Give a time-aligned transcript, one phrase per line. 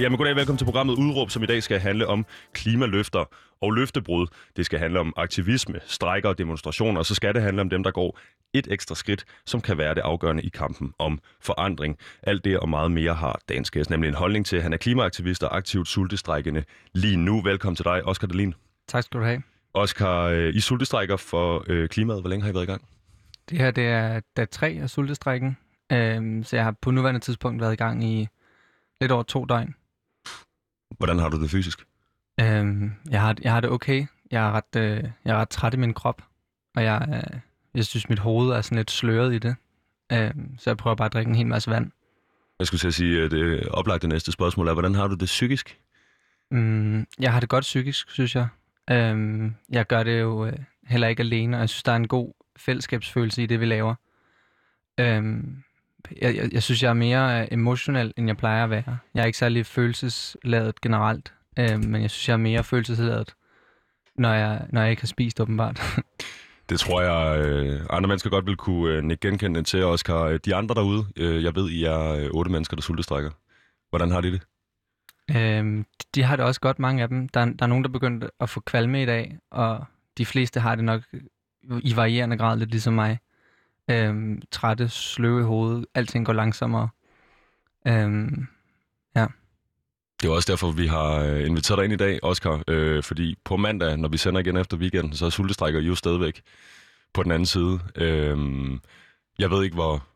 [0.00, 3.24] Jamen goddag, velkommen til programmet Udråb, som i dag skal handle om klimaløfter
[3.60, 4.26] og løftebrud.
[4.56, 7.82] Det skal handle om aktivisme, strejker og demonstrationer, og så skal det handle om dem,
[7.82, 8.18] der går
[8.54, 11.98] et ekstra skridt, som kan være det afgørende i kampen om forandring.
[12.22, 15.42] Alt det og meget mere har gæst, nemlig en holdning til, at han er klimaaktivist
[15.42, 17.42] og aktivt sultestrækkende lige nu.
[17.42, 18.54] Velkommen til dig, Oscar Dalin.
[18.88, 19.42] Tak skal du have.
[19.74, 22.20] Oscar, øh, I sultestrækker for øh, klimaet.
[22.20, 22.82] Hvor længe har I været i gang?
[23.50, 25.56] Det her det er dag 3 af sultestrækken,
[25.92, 28.28] øhm, så jeg har på nuværende tidspunkt været i gang i
[29.00, 29.74] lidt over to døgn.
[30.96, 31.86] Hvordan har du det fysisk?
[32.40, 34.06] Øhm, jeg, har, jeg har det okay.
[34.30, 36.22] Jeg er, ret, øh, jeg er ret træt i min krop,
[36.76, 37.40] og jeg, øh,
[37.74, 39.56] jeg synes, mit hoved er sådan lidt sløret i det.
[40.12, 41.90] Øhm, så jeg prøver bare at drikke en hel masse vand.
[42.58, 45.26] Jeg skulle til at sige, at det oplagte næste spørgsmål er, hvordan har du det
[45.26, 45.78] psykisk?
[46.50, 48.48] Mm, jeg har det godt psykisk, synes jeg.
[48.90, 52.08] Øhm, jeg gør det jo øh, heller ikke alene, og jeg synes, der er en
[52.08, 53.94] god fællesskabsfølelse i det, vi laver.
[55.00, 55.62] Øhm,
[56.22, 58.98] jeg, jeg, jeg synes, jeg er mere øh, emotionel, end jeg plejer at være.
[59.14, 63.34] Jeg er ikke særlig følelsesladet generelt, øhm, men jeg synes, jeg er mere følelsesladet,
[64.16, 65.80] når jeg, når jeg ikke har spist, åbenbart.
[66.68, 70.36] Det tror jeg, øh, andre mennesker godt vil kunne øh, nikke genkende til, Oscar.
[70.36, 73.30] De andre derude, øh, jeg ved, I er øh, otte mennesker, der sultestrækker.
[73.90, 74.42] Hvordan har de det?
[75.36, 77.28] øhm, de har det også godt, mange af dem.
[77.28, 79.84] Der, er- der er nogen, der er begyndt at få kvalme i dag, og
[80.18, 81.02] de fleste har det nok
[81.82, 83.18] i varierende grad lidt ligesom mig.
[83.90, 86.88] Øhm, trætte, sløve i hovedet, alting går langsommere.
[87.88, 88.46] Øhm,
[90.22, 92.62] Det er også derfor, vi har øh, inviteret dig ind i dag, Oscar.
[92.68, 96.42] Øh, fordi på mandag, når vi sender igen efter weekenden, så sultestrækker jo stadigvæk
[97.14, 97.80] på den anden side.
[97.96, 98.38] Øh,
[99.38, 100.06] jeg ved ikke, hvor,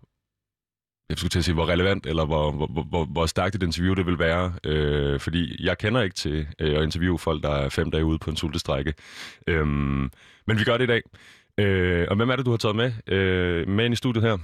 [1.09, 3.63] jeg skulle til at sige, hvor relevant eller hvor, hvor, hvor- hvor, hvor stærkt et
[3.63, 4.53] interview det vil være.
[4.65, 8.19] Øh, fordi jeg kender ikke til øh, at interviewe folk, der er fem dage ude
[8.19, 8.95] på en sultestrække.
[9.47, 9.67] Øh,
[10.47, 11.03] men vi gør det i dag.
[11.59, 14.39] Øh, og hvem er det, du har taget med, øh, med ind i studiet her?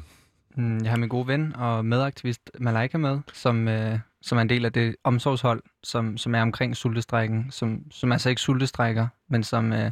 [0.56, 4.48] mm, jeg har min gode ven og medaktivist Malaika med, som, øh, som er en
[4.48, 9.44] del af det omsorgshold, som, som er omkring sultestrækken, som, som altså ikke sultestrækker, men
[9.44, 9.91] som, øh,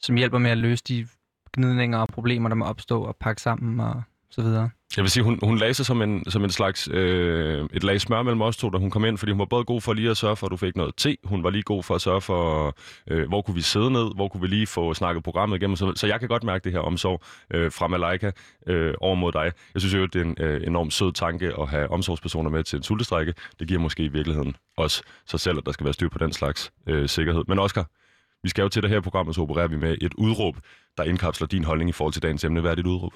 [0.00, 1.08] som hjælper med at løse de
[1.52, 4.70] gnidninger og problemer, der må opstå og pakke sammen og så videre.
[4.96, 8.00] Jeg vil sige, hun, hun lagde sig som en, som en slags øh, et lag
[8.00, 10.10] smør mellem os to, da hun kom ind, fordi hun var både god for lige
[10.10, 11.16] at sørge for, at du fik noget te.
[11.24, 12.74] Hun var lige god for at sørge for,
[13.10, 15.76] øh, hvor kunne vi sidde ned, hvor kunne vi lige få snakket programmet igennem.
[15.76, 17.22] Så, så jeg kan godt mærke det her omsorg
[17.54, 18.30] øh, fra Malaika
[18.66, 19.52] øh, over mod dig.
[19.74, 22.76] Jeg synes jo, det er en øh, enormt sød tanke at have omsorgspersoner med til
[22.76, 23.34] en sultestrække.
[23.58, 26.32] Det giver måske i virkeligheden også sig selv, at der skal være styr på den
[26.32, 27.44] slags øh, sikkerhed.
[27.48, 27.86] Men Oscar,
[28.42, 30.56] vi skal jo til det her program, og så opererer vi med et udråb,
[30.96, 32.60] der indkapsler din holdning i forhold til dagens emne.
[32.60, 33.12] Hvad er dit udråb?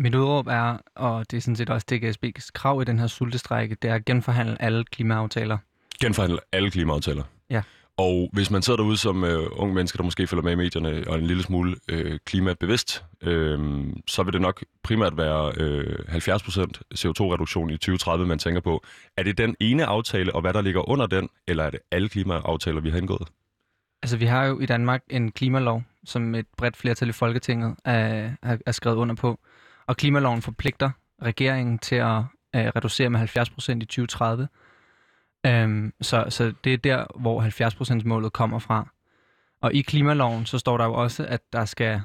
[0.00, 3.74] Mit udråb er, og det er sådan set også DGSB's krav i den her sultestrække,
[3.82, 5.58] det er at genforhandle alle klimaaftaler.
[6.00, 7.22] Genforhandle alle klimaaftaler.
[7.50, 7.62] Ja.
[7.96, 11.04] Og hvis man sidder derude som øh, unge mennesker, der måske følger med i medierne
[11.06, 16.16] og en lille smule øh, klimabevidst, øh, så vil det nok primært være øh, 70%
[16.94, 18.84] CO2-reduktion i 2030, man tænker på.
[19.16, 22.08] Er det den ene aftale, og hvad der ligger under den, eller er det alle
[22.08, 23.28] klimaaftaler, vi har indgået?
[24.02, 28.30] Altså, vi har jo i Danmark en klimalov, som et bredt flertal i Folketinget er,
[28.42, 29.40] er, er skrevet under på.
[29.90, 30.90] Og klimaloven forpligter
[31.22, 32.16] regeringen til at
[32.56, 34.48] øh, reducere med 70 procent i 2030.
[35.46, 38.88] Øhm, så, så det er der, hvor 70 procents målet kommer fra.
[39.60, 42.00] Og i klimaloven, så står der jo også, at der skal,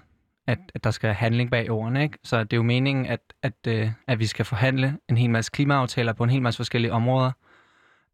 [0.47, 2.03] at, at der skal handling bag ordene.
[2.03, 2.18] Ikke?
[2.24, 5.51] Så det er jo meningen, at, at, øh, at vi skal forhandle en hel masse
[5.51, 7.31] klimaaftaler på en hel masse forskellige områder,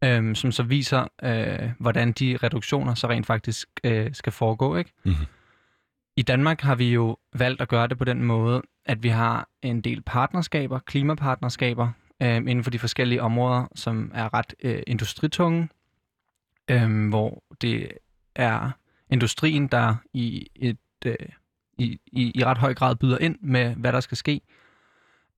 [0.04, 4.76] øhm, som så viser, øh, hvordan de reduktioner så rent faktisk øh, skal foregå.
[4.76, 4.92] Ikke?
[5.04, 5.14] Mhm.
[6.16, 9.48] I Danmark har vi jo valgt at gøre det på den måde, at vi har
[9.62, 11.88] en del partnerskaber, klimapartnerskaber,
[12.22, 15.68] øh, inden for de forskellige områder, som er ret øh, industritunge,
[16.70, 17.88] øh, hvor det
[18.34, 18.70] er
[19.10, 21.16] industrien, der i, et, øh,
[21.78, 24.40] i, i, i ret høj grad byder ind med, hvad der skal ske.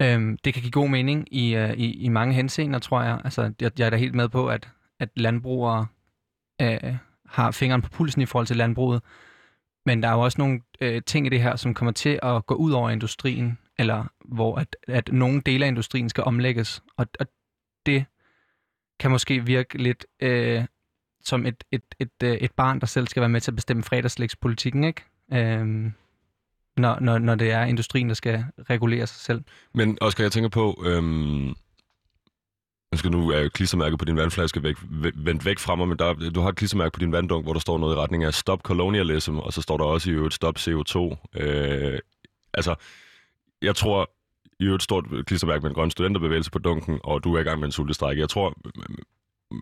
[0.02, 3.20] Øhm, det kan give god mening i, øh, i, i mange henseender, tror jeg.
[3.24, 4.68] Altså, jeg, jeg er da helt med på, at,
[5.00, 5.86] at landbrugere
[6.62, 6.96] øh,
[7.26, 9.02] har fingeren på pulsen i forhold til landbruget.
[9.86, 12.46] Men der er jo også nogle øh, ting i det her, som kommer til at
[12.46, 16.82] gå ud over industrien, eller hvor at, at nogle dele af industrien skal omlægges.
[16.96, 17.26] Og, og
[17.86, 18.04] det
[19.00, 20.64] kan måske virke lidt øh,
[21.24, 23.82] som et, et, et, øh, et barn, der selv skal være med til at bestemme
[23.82, 25.02] fredagslægspolitikken, ikke?
[25.32, 25.92] Øhm,
[26.76, 29.42] når, når, når det er industrien, der skal regulere sig selv.
[29.74, 31.54] Men Oscar, jeg tænker på, øhm,
[32.98, 34.76] skal nu er øh, klistermærket på din vandflaske væk,
[35.14, 37.60] vendt væk fra mig, men der, du har et klistermærke på din vanddunk, hvor der
[37.60, 40.56] står noget i retning af Stop Colonialism, og så står der også i øvrigt Stop
[40.56, 41.16] CO2.
[41.40, 41.98] Øh,
[42.54, 42.74] altså,
[43.62, 44.10] jeg tror,
[44.60, 47.60] i øvrigt stort klistermærke med en grøn studenterbevægelse på dunken, og du er i gang
[47.60, 48.20] med en sultestrække.
[48.20, 48.54] Jeg tror,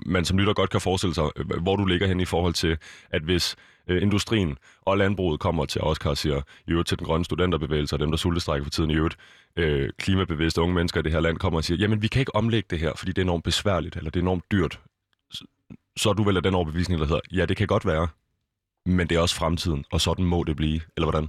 [0.06, 2.78] man som lytter godt kan forestille sig, øh, hvor du ligger hen i forhold til,
[3.10, 3.56] at hvis
[3.88, 7.96] øh, industrien og landbruget kommer til Oscar og siger, i øvrigt til den grønne studenterbevægelse
[7.96, 9.16] og dem, der sultestrækker for tiden i øvrigt,
[9.56, 12.34] øh, klimabevidste unge mennesker i det her land kommer og siger, jamen vi kan ikke
[12.34, 14.80] omlægge det her, fordi det er enormt besværligt, eller det er enormt dyrt.
[15.30, 15.44] Så,
[15.96, 18.08] så er du vel af den overbevisning, der hedder, ja, det kan godt være,
[18.86, 21.28] men det er også fremtiden, og sådan må det blive, eller hvordan?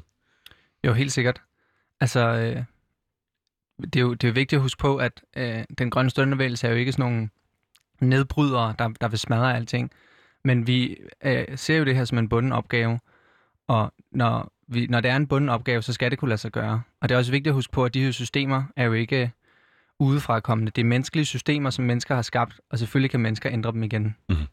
[0.84, 1.42] Jo, helt sikkert.
[2.00, 2.64] Altså, øh,
[3.84, 6.68] det, er jo, det er jo vigtigt at huske på, at øh, den grønne studenterbevægelse
[6.68, 7.30] er jo ikke sådan nogle
[8.04, 9.92] nedbrydere, der, der vil smadre alting.
[10.44, 13.00] Men vi øh, ser jo det her som en bunden opgave,
[13.68, 16.52] og når, vi, når det er en bunden opgave, så skal det kunne lade sig
[16.52, 16.82] gøre.
[17.02, 19.32] Og det er også vigtigt at huske på, at de her systemer er jo ikke
[20.00, 20.72] udefra kommende.
[20.76, 24.16] Det er menneskelige systemer, som mennesker har skabt, og selvfølgelig kan mennesker ændre dem igen.
[24.30, 24.46] Mm-hmm.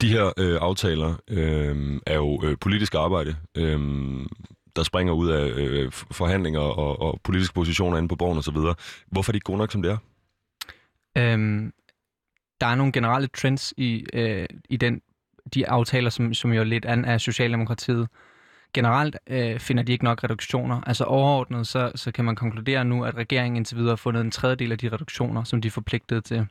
[0.00, 3.80] De her øh, aftaler øh, er jo øh, politisk arbejde, øh,
[4.76, 8.56] der springer ud af øh, forhandlinger og, og politiske positioner inde på borgen osv.
[9.06, 9.98] Hvorfor er de ikke gode nok, som det er?
[11.18, 11.72] Øhm,
[12.60, 15.00] der er nogle generelle trends i, øh, i den,
[15.54, 18.08] de aftaler, som, som jo lidt an af Socialdemokratiet.
[18.74, 20.80] Generelt øh, finder de ikke nok reduktioner.
[20.86, 24.30] Altså overordnet, så, så kan man konkludere nu, at regeringen indtil videre har fundet en
[24.30, 26.46] tredjedel af de reduktioner, som de er forpligtet til.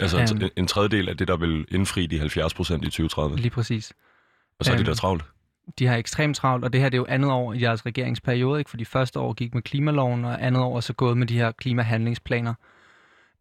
[0.00, 3.36] Altså um, en, en tredjedel af det, der vil indfri de 70 procent i 2030?
[3.36, 3.92] Lige præcis.
[4.58, 5.24] Og så er um, de der travlt?
[5.78, 8.58] De har ekstremt travlt, og det her det er jo andet år i jeres regeringsperiode,
[8.58, 8.70] ikke?
[8.70, 11.36] for de første år gik med klimaloven, og andet år er så gået med de
[11.38, 12.54] her klimahandlingsplaner.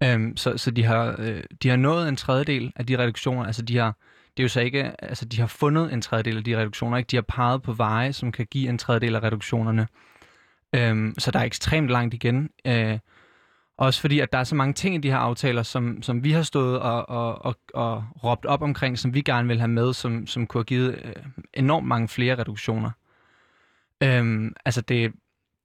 [0.03, 3.45] Øhm, så, så de har, øh, de har nået en tredjedel af de reduktioner.
[3.45, 3.97] Altså de har,
[4.37, 6.97] det er jo så ikke, altså de har fundet en tredjedel af de reduktioner.
[6.97, 7.07] Ikke?
[7.07, 9.87] De har peget på veje, som kan give en tredjedel af reduktionerne.
[10.75, 12.49] Øhm, så der er ekstremt langt igen.
[12.65, 12.99] Øh,
[13.77, 16.31] også fordi, at der er så mange ting i de her aftaler, som, som vi
[16.31, 19.93] har stået og, og, og, og råbt op omkring, som vi gerne vil have med,
[19.93, 21.13] som, som kunne have givet øh,
[21.53, 22.91] enormt mange flere reduktioner.
[24.03, 25.13] Øhm, altså det,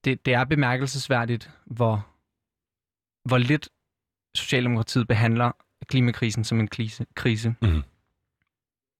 [0.05, 2.07] det, det er bemærkelsesværdigt, hvor,
[3.25, 3.69] hvor lidt
[4.39, 5.53] Socialdemokratiet behandler
[5.89, 7.07] klimakrisen som en krise.
[7.15, 7.55] krise.
[7.63, 7.83] Mm.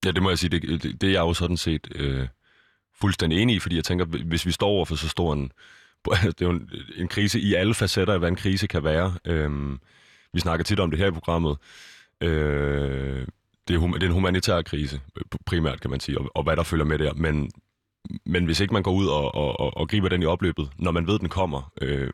[0.05, 2.29] Ja, det må jeg sige, det, det, det er jeg jo sådan set øh,
[3.01, 5.43] fuldstændig enig i, fordi jeg tænker, hvis vi står over for så stor en,
[6.07, 9.15] det er jo en, en krise i alle facetter af, hvad en krise kan være.
[9.25, 9.79] Øh,
[10.33, 11.57] vi snakker tit om det her i programmet.
[12.21, 13.27] Øh,
[13.69, 15.01] det, er, det er en humanitær krise,
[15.47, 17.15] primært kan man sige, og, og hvad der følger med der.
[17.15, 17.51] Men,
[18.27, 20.91] men hvis ikke man går ud og, og, og, og griber den i opløbet, når
[20.91, 22.11] man ved, den kommer, øh,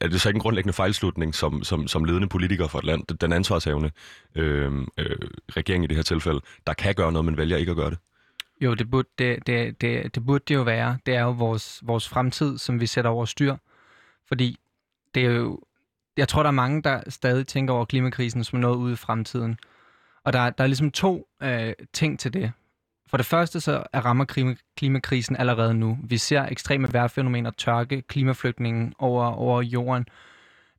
[0.00, 3.06] er det så ikke en grundlæggende fejlslutning som, som, som ledende politiker for et land,
[3.20, 3.90] den ansvarshavende
[4.34, 5.16] øh, øh,
[5.56, 7.98] regering i det her tilfælde, der kan gøre noget, men vælger ikke at gøre det?
[8.60, 10.98] Jo, det burde det, det, det, det, burde det jo være.
[11.06, 13.56] Det er jo vores, vores fremtid, som vi sætter over styr.
[14.28, 14.58] Fordi
[15.14, 15.60] det er jo...
[16.16, 19.58] Jeg tror, der er mange, der stadig tænker over klimakrisen som noget ude i fremtiden.
[20.24, 22.52] Og der, der er ligesom to øh, ting til det.
[23.10, 25.98] For det første så er rammer klimakrisen allerede nu.
[26.04, 30.06] Vi ser ekstreme vejrfænomener, tørke, klimaflygtningen over, over jorden,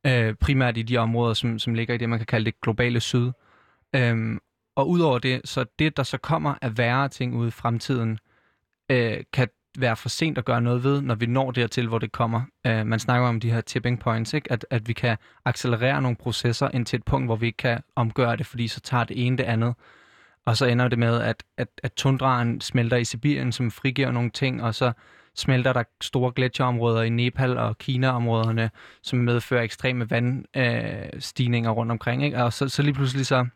[0.06, 3.00] øh, primært i de områder, som, som ligger i det, man kan kalde det globale
[3.00, 3.30] syd.
[3.94, 4.40] Øhm,
[4.76, 8.18] og udover det, så det, der så kommer af værre ting ude i fremtiden,
[8.90, 9.48] øh, kan
[9.78, 12.42] være for sent at gøre noget ved, når vi når dertil, hvor det kommer.
[12.66, 14.52] Øh, man snakker om de her tipping points, ikke?
[14.52, 17.80] At, at vi kan accelerere nogle processer ind til et punkt, hvor vi ikke kan
[17.96, 19.74] omgøre det, fordi så tager det ene det andet.
[20.48, 24.30] Og så ender det med, at, at, at tundraen smelter i Sibirien, som frigiver nogle
[24.30, 24.92] ting, og så
[25.34, 28.70] smelter der store gletsjerområder i Nepal og Kina-områderne,
[29.02, 32.24] som medfører ekstreme vandstigninger øh, rundt omkring.
[32.24, 32.44] Ikke?
[32.44, 33.46] Og så, så lige pludselig så...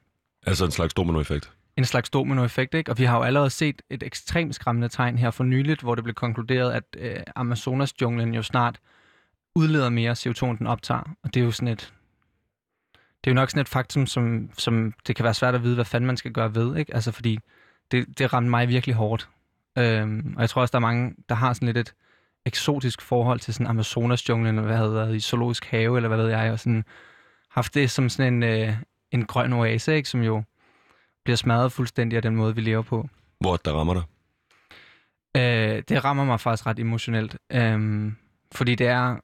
[0.46, 1.52] Altså en slags dominoeffekt?
[1.76, 2.90] En slags dominoeffekt, ikke?
[2.90, 6.04] Og vi har jo allerede set et ekstremt skræmmende tegn her for nyligt, hvor det
[6.04, 8.80] blev konkluderet, at øh, Amazonas-junglen jo snart
[9.54, 11.16] udleder mere CO2, end den optager.
[11.22, 11.92] Og det er jo sådan et
[13.24, 15.74] det er jo nok sådan et faktum, som, som det kan være svært at vide,
[15.74, 16.94] hvad fanden man skal gøre ved, ikke?
[16.94, 17.38] Altså, fordi
[17.90, 19.28] det, det ramte mig virkelig hårdt.
[19.78, 21.94] Øhm, og jeg tror også, der er mange, der har sådan lidt et
[22.46, 26.28] eksotisk forhold til sådan Amazonas-junglen, eller hvad havde været i zoologisk have, eller hvad ved
[26.28, 26.84] jeg, og sådan
[27.50, 28.76] haft det som sådan en, øh,
[29.10, 30.08] en grøn oase, ikke?
[30.08, 30.42] Som jo
[31.24, 33.08] bliver smadret fuldstændig af den måde, vi lever på.
[33.40, 34.02] Hvor der rammer dig?
[35.36, 37.36] Øh, det rammer mig faktisk ret emotionelt.
[37.52, 38.16] Øhm,
[38.52, 39.16] fordi det er,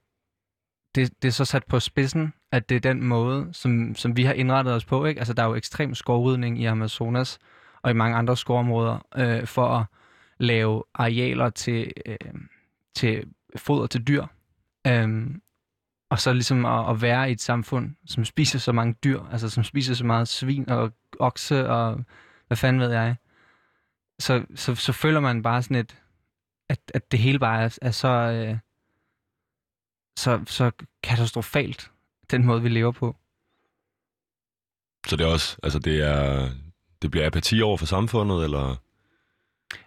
[0.95, 4.25] det, det er så sat på spidsen, at det er den måde, som, som vi
[4.25, 5.05] har indrettet os på.
[5.05, 5.19] Ikke?
[5.19, 7.39] Altså, der er jo ekstrem skovrydning i Amazonas
[7.83, 9.87] og i mange andre skovområder øh, for at
[10.39, 12.17] lave arealer til, øh,
[12.95, 13.25] til
[13.57, 14.27] foder til dyr.
[14.87, 15.27] Øh,
[16.11, 19.51] og så ligesom at, at være i et samfund, som spiser så mange dyr, altså
[19.51, 22.05] som spiser så meget svin og okse og
[22.47, 23.17] hvad fanden ved jeg.
[24.19, 26.03] Så, så, så føler man bare sådan et,
[26.69, 28.59] at, at det hele bare er, er så, øh,
[30.19, 30.71] så, så
[31.03, 31.91] katastrofalt
[32.31, 33.17] den måde, vi lever på.
[35.07, 36.51] Så det er også, altså det er,
[37.03, 38.77] det bliver apati over for samfundet, eller?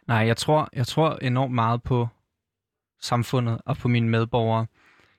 [0.07, 2.07] Nej, jeg tror, jeg tror enormt meget på
[3.01, 4.67] samfundet og på mine medborgere.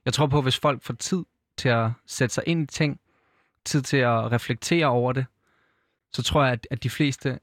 [0.04, 1.24] Jeg tror på, at hvis folk får tid
[1.56, 3.00] til at sætte sig ind i ting,
[3.64, 5.26] tid til at reflektere over det,
[6.12, 7.38] så tror jeg, at, at de fleste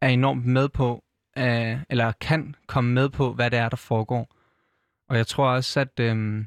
[0.00, 1.04] er enormt med på,
[1.38, 4.34] øh, eller kan komme med på, hvad det er, der foregår.
[5.08, 6.44] Og jeg tror også, at øh,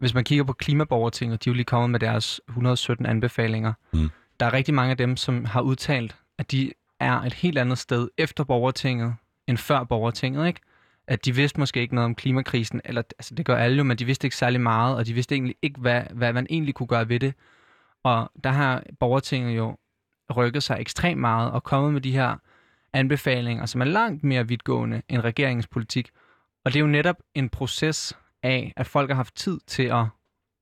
[0.00, 3.72] hvis man kigger på Klimaborgertinget, de er jo lige kommet med deres 117 anbefalinger.
[3.92, 4.10] Mm.
[4.40, 7.78] Der er rigtig mange af dem, som har udtalt, at de er et helt andet
[7.78, 9.14] sted efter borgertinget,
[9.46, 10.60] end før borgertinget, ikke?
[11.06, 13.96] At de vidste måske ikke noget om klimakrisen, eller altså det gør alle jo, men
[13.96, 16.86] de vidste ikke særlig meget, og de vidste egentlig ikke, hvad, hvad man egentlig kunne
[16.86, 17.34] gøre ved det.
[18.02, 19.76] Og der har borgertinget jo
[20.36, 22.36] rykket sig ekstremt meget og kommet med de her
[22.92, 26.10] anbefalinger, som er langt mere vidtgående end regeringens politik.
[26.64, 30.04] Og det er jo netop en proces af, at folk har haft tid til at,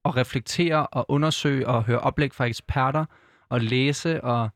[0.05, 3.05] at reflektere og undersøge og høre oplæg fra eksperter
[3.49, 4.51] og læse og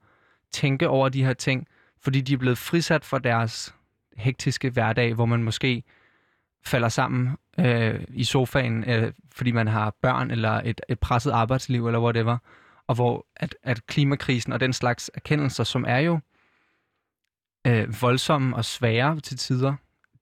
[0.53, 1.67] tænke over de her ting,
[2.01, 3.75] fordi de er blevet frisat fra deres
[4.17, 5.83] hektiske hverdag, hvor man måske
[6.65, 11.87] falder sammen øh, i sofaen, øh, fordi man har børn eller et, et presset arbejdsliv
[11.87, 12.39] eller whatever,
[12.87, 16.21] og hvor at, at klimakrisen og den slags erkendelser, som er jo
[17.67, 19.75] øh, voldsomme og svære til tider,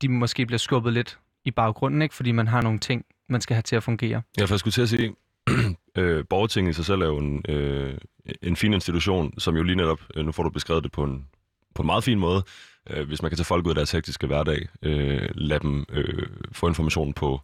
[0.02, 2.14] de måske bliver skubbet lidt i baggrunden, ikke?
[2.14, 4.22] fordi man har nogle ting, man skal have til at fungere.
[4.38, 5.14] Ja, for jeg skulle til at sige,
[5.98, 7.98] øh, borgertinget i sig selv er jo en, øh,
[8.42, 11.26] en fin institution, som jo lige netop, øh, nu får du beskrevet det på en,
[11.74, 12.42] på en meget fin måde,
[12.90, 16.26] øh, hvis man kan tage folk ud af deres hektiske hverdag, øh, lade dem øh,
[16.52, 17.40] få information på,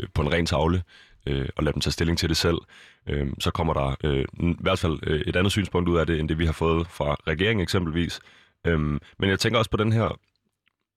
[0.00, 0.82] øh, på en ren tavle,
[1.26, 2.58] øh, og lade dem tage stilling til det selv,
[3.06, 6.20] øh, så kommer der øh, i hvert fald øh, et andet synspunkt ud af det,
[6.20, 8.20] end det vi har fået fra regeringen eksempelvis.
[8.66, 8.80] Øh,
[9.18, 10.18] men jeg tænker også på den her,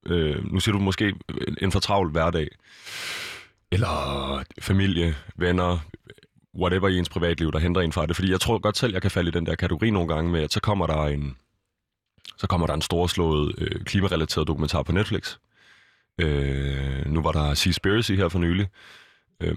[0.06, 1.14] øh, nu siger du måske
[1.62, 2.48] en, for travl hverdag,
[3.72, 5.78] eller familie, venner,
[6.58, 8.16] whatever i ens privatliv, der hindrer en fra det.
[8.16, 10.42] Fordi jeg tror godt selv, jeg kan falde i den der kategori nogle gange med,
[10.42, 11.36] at så kommer der en,
[12.36, 15.36] så kommer der en storslået øh, klimarelateret dokumentar på Netflix.
[16.20, 18.68] Øh, nu var der Seaspiracy her for nylig.
[19.40, 19.56] Øh,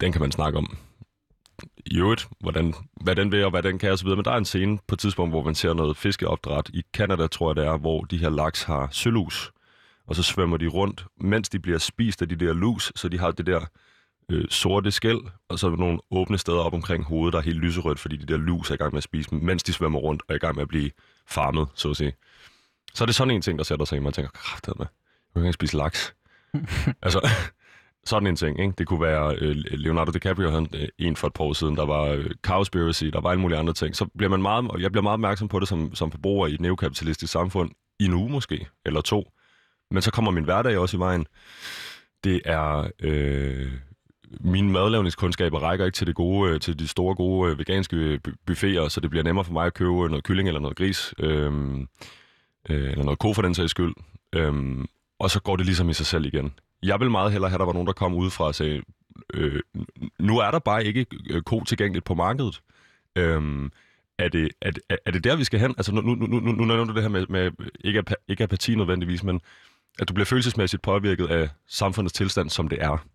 [0.00, 0.76] den kan man snakke om.
[1.86, 4.08] I øvrigt, hvordan, hvad den vil og hvad den kan osv.
[4.08, 7.26] Men der er en scene på et tidspunkt, hvor man ser noget fiskeopdræt i Canada,
[7.26, 9.52] tror jeg det er, hvor de her laks har sølus.
[10.06, 13.18] Og så svømmer de rundt, mens de bliver spist af de der lus, så de
[13.18, 13.60] har det der
[14.28, 17.98] øh, sorte skæld, og så nogle åbne steder op omkring hovedet, der er helt lyserødt,
[17.98, 20.22] fordi de der lus er i gang med at spise dem, mens de svømmer rundt
[20.22, 20.90] og er i gang med at blive
[21.26, 22.12] farmet, så at sige.
[22.94, 24.86] Så er det sådan en ting, der sætter sig i mig og tænker, kraft med,
[25.34, 26.14] jeg kan ikke spise laks.
[27.02, 27.28] altså,
[28.06, 28.74] sådan en ting, ikke?
[28.78, 32.02] Det kunne være øh, Leonardo DiCaprio, havde en for et par år siden, der var
[32.02, 33.96] øh, Cowspiracy, der var alle mulige andre ting.
[33.96, 36.54] Så bliver man meget, og jeg bliver meget opmærksom på det som, som forbruger i
[36.54, 39.30] et neokapitalistisk samfund, i en uge måske, eller to.
[39.90, 41.26] Men så kommer min hverdag også i vejen.
[42.24, 42.90] Det er...
[43.00, 43.72] Øh,
[44.40, 48.18] mine madlavningskundskaber rækker ikke til, det gode, øh, til de store, gode øh, veganske øh,
[48.46, 51.88] buffeter, så det bliver nemmere for mig at købe noget kylling eller noget gris, øhm,
[52.68, 53.94] øh, eller noget ko for den sags skyld.
[54.32, 54.86] Øhm,
[55.18, 56.52] og så går det ligesom i sig selv igen.
[56.82, 58.82] Jeg vil meget hellere have, at der var nogen, der kom udefra og sagde,
[59.34, 59.60] øh,
[60.18, 62.62] nu er der bare ikke øh, ko tilgængeligt på markedet.
[63.16, 63.72] Øhm,
[64.18, 65.74] er det, er, det, er det der, vi skal hen?
[65.76, 68.74] Altså, nu, nu, nu, nu nævner du det her med, med ikke, ap- ikke apati
[68.74, 69.40] nødvendigvis, men
[69.98, 73.06] at du bliver følelsesmæssigt påvirket af samfundets tilstand, som det er.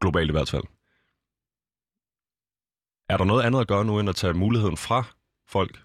[0.00, 0.62] Globalt i hvert fald.
[3.08, 5.04] Er der noget andet at gøre nu, end at tage muligheden fra
[5.48, 5.82] folk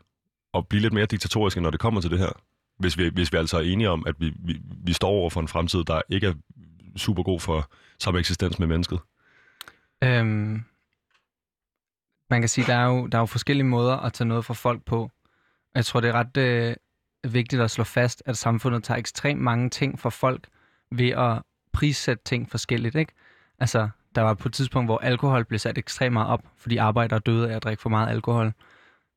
[0.53, 2.41] og blive lidt mere diktatoriske, når det kommer til det her?
[2.77, 5.41] Hvis vi, hvis vi altså er enige om, at vi, vi, vi står over for
[5.41, 6.33] en fremtid, der ikke er
[6.95, 8.99] super god for samme eksistens med mennesket.
[10.03, 10.63] Øhm,
[12.29, 14.53] man kan sige, der er, jo, der er jo forskellige måder at tage noget fra
[14.53, 15.11] folk på.
[15.75, 16.75] Jeg tror, det er ret øh,
[17.33, 20.47] vigtigt at slå fast, at samfundet tager ekstremt mange ting fra folk
[20.91, 21.41] ved at
[21.73, 22.95] prissætte ting forskelligt.
[22.95, 23.13] Ikke?
[23.59, 27.19] Altså, der var på et tidspunkt, hvor alkohol blev sat ekstremt meget op, fordi arbejdere
[27.19, 28.53] døde af at drikke for meget alkohol.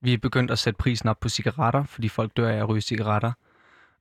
[0.01, 2.81] Vi er begyndt at sætte prisen op på cigaretter, fordi folk dør af at ryge
[2.81, 3.33] cigaretter.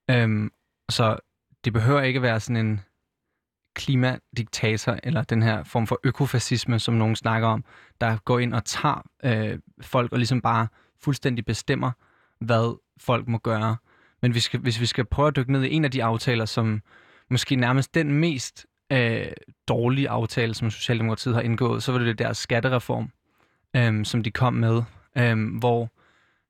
[0.09, 0.51] Øhm,
[0.89, 1.17] så
[1.65, 2.81] det behøver ikke være sådan en
[3.75, 7.63] klimadiktator, eller den her form for økofascisme, som nogen snakker om,
[8.01, 10.67] der går ind og tager øh, folk og ligesom bare
[10.99, 11.91] fuldstændig bestemmer,
[12.39, 13.77] hvad folk må gøre.
[14.21, 16.45] Men vi skal, hvis vi skal prøve at dykke ned i en af de aftaler,
[16.45, 16.81] som
[17.29, 19.27] måske nærmest den mest øh,
[19.67, 23.11] dårlige aftale, som Socialdemokratiet har indgået, så var det deres skattereform,
[23.75, 24.83] øh, som de kom med,
[25.17, 25.91] øh, hvor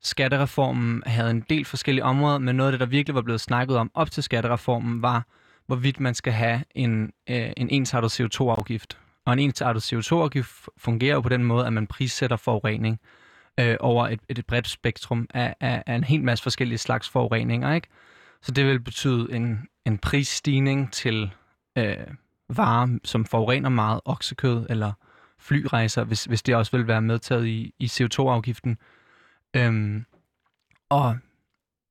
[0.02, 3.76] skattereformen havde en del forskellige områder, men noget af det, der virkelig var blevet snakket
[3.76, 5.26] om op til skattereformen, var,
[5.66, 8.98] hvorvidt man skal have en, øh, en ensartet CO2-afgift.
[9.26, 13.00] Og en ensartet CO2-afgift fungerer jo på den måde, at man prissætter forurening
[13.60, 17.74] øh, over et, et bredt spektrum af, af, af en hel masse forskellige slags forureninger.
[17.74, 17.88] Ikke?
[18.42, 21.30] Så det vil betyde en, en prisstigning til
[21.78, 21.96] øh,
[22.48, 24.92] varer, som forurener meget, oksekød eller
[25.38, 28.78] flyrejser, hvis, hvis det også vil være medtaget i, i CO2-afgiften.
[29.56, 30.04] Øhm,
[30.88, 31.18] og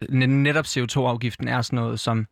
[0.10, 2.28] netop CO2-afgiften er sådan noget, som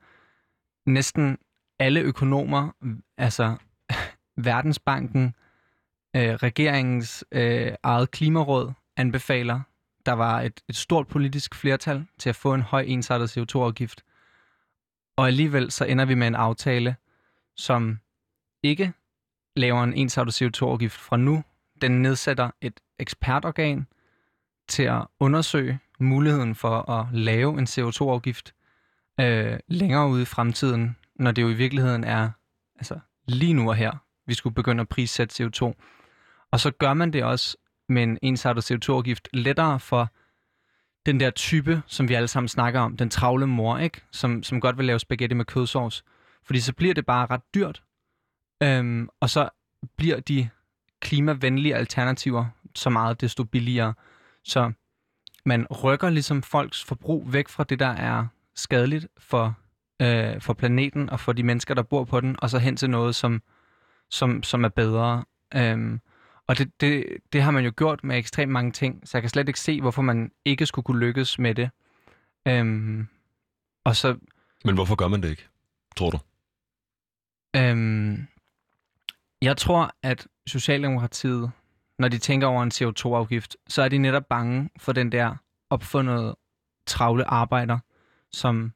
[0.85, 1.37] næsten
[1.79, 2.71] alle økonomer,
[3.17, 3.55] altså
[4.37, 5.35] Verdensbanken,
[6.15, 9.61] øh, regeringens øh, eget klimaråd anbefaler,
[10.05, 14.03] der var et, et stort politisk flertal til at få en høj ensartet CO2-afgift.
[15.17, 16.95] Og alligevel så ender vi med en aftale,
[17.55, 17.99] som
[18.63, 18.93] ikke
[19.55, 21.43] laver en ensartet CO2-afgift fra nu.
[21.81, 23.87] Den nedsætter et ekspertorgan
[24.67, 28.53] til at undersøge muligheden for at lave en CO2-afgift
[29.19, 32.29] øh, længere ude i fremtiden, når det jo i virkeligheden er
[32.75, 33.91] altså, lige nu og her,
[34.27, 35.73] vi skulle begynde at prissætte CO2.
[36.51, 37.57] Og så gør man det også
[37.89, 40.11] med en ensartet CO2-afgift lettere for
[41.05, 44.01] den der type, som vi alle sammen snakker om, den travle mor, ikke?
[44.11, 46.03] Som, som godt vil lave spaghetti med kødsovs.
[46.43, 47.83] Fordi så bliver det bare ret dyrt.
[48.63, 49.49] Øhm, og så
[49.97, 50.49] bliver de
[50.99, 52.45] klimavenlige alternativer
[52.75, 53.93] så meget desto billigere.
[54.45, 54.71] Så
[55.45, 59.57] man rykker ligesom folks forbrug væk fra det, der er skadeligt for,
[60.01, 62.89] øh, for planeten og for de mennesker, der bor på den, og så hen til
[62.89, 63.41] noget, som,
[64.09, 65.25] som, som er bedre.
[65.55, 66.01] Øhm,
[66.47, 69.29] og det, det, det har man jo gjort med ekstremt mange ting, så jeg kan
[69.29, 71.69] slet ikke se, hvorfor man ikke skulle kunne lykkes med det.
[72.47, 73.07] Øhm,
[73.83, 74.17] og så...
[74.65, 75.47] Men hvorfor gør man det ikke,
[75.95, 76.19] tror du?
[77.55, 78.27] Øhm,
[79.41, 81.51] jeg tror, at Socialdemokratiet,
[81.99, 85.35] når de tænker over en CO2-afgift, så er de netop bange for den der
[85.69, 86.35] opfundet
[86.87, 87.79] travle arbejder,
[88.31, 88.73] som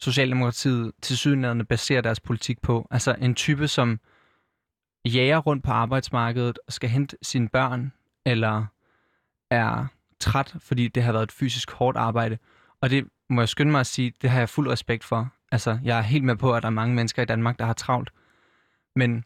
[0.00, 2.88] Socialdemokratiet til sydenladende baserer deres politik på.
[2.90, 4.00] Altså en type, som
[5.04, 7.92] jager rundt på arbejdsmarkedet og skal hente sine børn,
[8.26, 8.66] eller
[9.50, 9.86] er
[10.20, 12.38] træt, fordi det har været et fysisk hårdt arbejde.
[12.80, 15.32] Og det må jeg skynde mig at sige, det har jeg fuld respekt for.
[15.52, 17.72] Altså, jeg er helt med på, at der er mange mennesker i Danmark, der har
[17.72, 18.10] travlt.
[18.96, 19.24] Men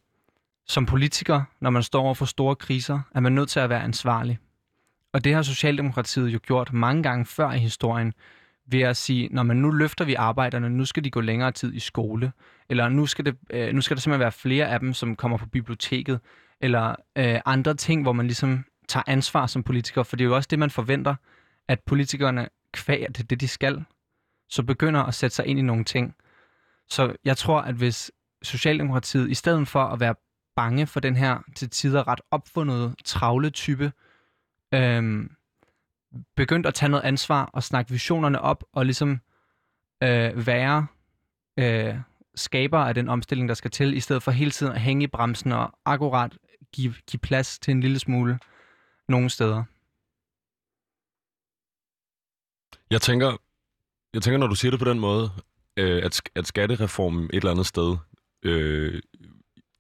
[0.71, 3.83] som politiker, når man står over for store kriser, er man nødt til at være
[3.83, 4.39] ansvarlig.
[5.13, 8.13] Og det har Socialdemokratiet jo gjort mange gange før i historien,
[8.67, 11.75] ved at sige, når man nu løfter vi arbejderne, nu skal de gå længere tid
[11.75, 12.33] i skole,
[12.69, 15.39] eller nu skal, det, øh, nu skal der simpelthen være flere af dem, som kommer
[15.39, 16.21] på biblioteket,
[16.61, 20.37] eller øh, andre ting, hvor man ligesom tager ansvar som politiker, for det er jo
[20.37, 21.15] også det, man forventer,
[21.69, 23.85] at politikerne kvæger det, det de skal,
[24.49, 26.15] så begynder at sætte sig ind i nogle ting.
[26.89, 30.15] Så jeg tror, at hvis Socialdemokratiet, i stedet for at være
[30.61, 33.93] bange for den her til tider ret opfundet travle type,
[34.75, 35.31] øhm,
[36.37, 39.21] begyndt at tage noget ansvar og snakke visionerne op og ligesom
[40.03, 40.87] øh, være
[41.59, 41.95] øh,
[42.35, 45.07] skaber af den omstilling, der skal til, i stedet for hele tiden at hænge i
[45.07, 46.39] bremsen og akkurat
[46.73, 48.39] give, give plads til en lille smule
[49.09, 49.65] nogle steder.
[52.91, 53.37] Jeg tænker,
[54.15, 55.31] jeg tænker, når du siger det på den måde,
[55.77, 57.97] øh, at, at skattereformen et eller andet sted
[58.43, 59.03] øh,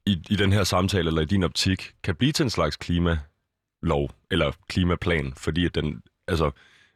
[0.07, 4.11] i, i den her samtale, eller i din optik, kan blive til en slags klimalov,
[4.31, 6.51] eller klimaplan, fordi at den, altså,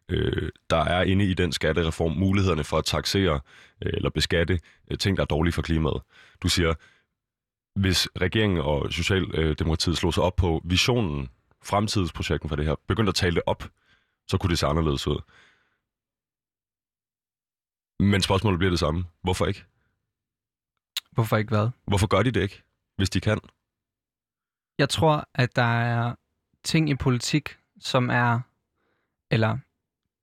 [0.09, 3.41] øh, der er inde i den skattereform mulighederne for at taxere
[3.83, 6.03] øh, eller beskatte øh, ting, der er dårlige for klimaet.
[6.43, 6.75] Du siger,
[7.81, 11.29] hvis regeringen og Socialdemokratiet slog sig op på visionen,
[11.63, 13.71] fremtidsprojekten for det her, begyndte at tale det op,
[14.29, 15.21] så kunne det se anderledes ud.
[18.01, 19.05] Men spørgsmålet bliver det samme.
[19.23, 19.65] Hvorfor ikke?
[21.13, 21.69] Hvorfor ikke hvad?
[21.87, 22.63] Hvorfor gør de det ikke,
[22.97, 23.41] hvis de kan?
[24.79, 26.15] Jeg tror, at der er
[26.65, 28.41] ting i politik, som er,
[29.31, 29.59] eller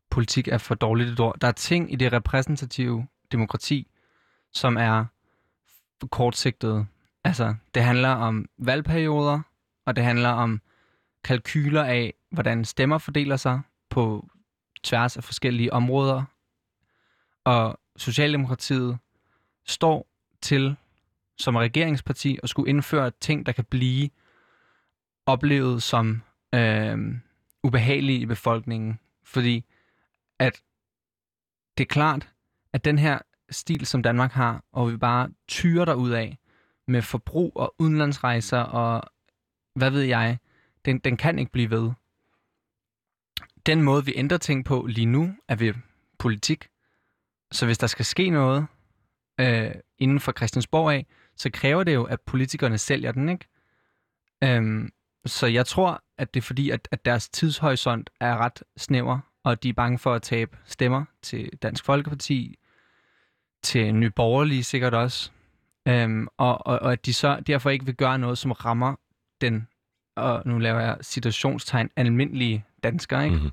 [0.10, 3.88] politik er for dårligt et ord, der er ting i det repræsentative demokrati,
[4.52, 5.06] som er
[6.12, 6.86] kortsigtede.
[7.24, 9.42] Altså, det handler om valgperioder,
[9.86, 10.62] og det handler om
[11.24, 14.30] kalkyler af, hvordan stemmer fordeler sig på
[14.84, 16.24] tværs af forskellige områder.
[17.44, 18.98] Og Socialdemokratiet
[19.66, 20.08] står
[20.42, 20.76] til
[21.42, 24.10] som regeringsparti at skulle indføre ting, der kan blive
[25.26, 26.22] oplevet som
[26.56, 26.98] øh,
[27.64, 29.00] ubehagelige i befolkningen.
[29.24, 29.66] Fordi
[30.40, 30.62] at
[31.78, 32.30] det er klart,
[32.74, 36.38] at den her stil, som Danmark har, og vi bare tyrer ud af
[36.88, 39.12] med forbrug og udenlandsrejser og
[39.76, 40.38] hvad ved jeg,
[40.86, 41.92] den, den kan ikke blive ved.
[43.66, 45.74] Den måde, vi ændrer ting på lige nu, er ved
[46.20, 46.68] politik.
[47.52, 48.68] Så hvis der skal ske noget
[49.40, 53.46] øh, inden for Christiansborg af, så kræver det jo, at politikerne sælger den, ikke?
[54.44, 54.90] Øhm,
[55.26, 59.64] så jeg tror, at det er fordi, at, at deres tidshorisont er ret snæver, og
[59.64, 62.58] de er bange for at tabe stemmer til Dansk Folkeparti,
[63.64, 65.32] til Nye Borgerlige sikkert også,
[65.88, 68.96] øhm, og, og, og at de så derfor ikke vil gøre noget, som rammer
[69.42, 69.68] den,
[70.16, 73.36] og nu laver jeg situationstegn, almindelige danskere, ikke?
[73.36, 73.52] Mm-hmm.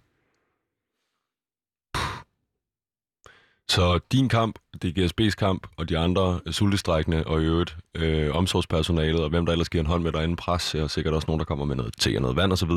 [3.70, 9.24] Så din kamp, DGSB's kamp, og de andre øh, sultestrækkende, og i øvrigt øh, omsorgspersonalet,
[9.24, 11.44] og hvem der ellers giver en hånd med derinde, pres, og sikkert også nogen, der
[11.44, 12.70] kommer med noget te og noget vand osv.,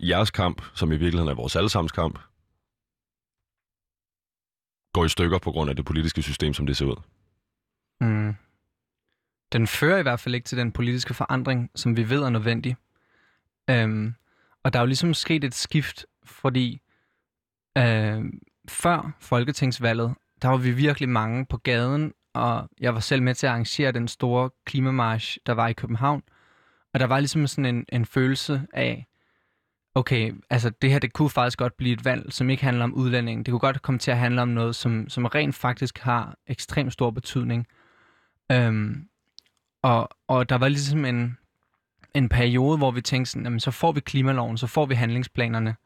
[0.00, 2.18] jeres kamp, som i virkeligheden er vores allesammens kamp,
[4.92, 6.96] går i stykker på grund af det politiske system, som det ser ud.
[8.00, 8.34] Mm.
[9.52, 12.76] Den fører i hvert fald ikke til den politiske forandring, som vi ved er nødvendig.
[13.70, 14.14] Øhm,
[14.62, 16.80] og der er jo ligesom sket et skift, fordi
[17.78, 18.24] øh,
[18.68, 23.46] før Folketingsvalget, der var vi virkelig mange på gaden, og jeg var selv med til
[23.46, 26.22] at arrangere den store klimamarsch, der var i København.
[26.94, 29.06] Og der var ligesom sådan en, en følelse af,
[29.94, 32.94] okay, altså det her, det kunne faktisk godt blive et valg, som ikke handler om
[32.94, 33.46] udlænding.
[33.46, 36.92] Det kunne godt komme til at handle om noget, som, som rent faktisk har ekstremt
[36.92, 37.66] stor betydning.
[38.52, 39.08] Øhm,
[39.82, 41.38] og, og der var ligesom en,
[42.14, 45.76] en periode, hvor vi tænkte sådan, jamen, så får vi klimaloven, så får vi handlingsplanerne.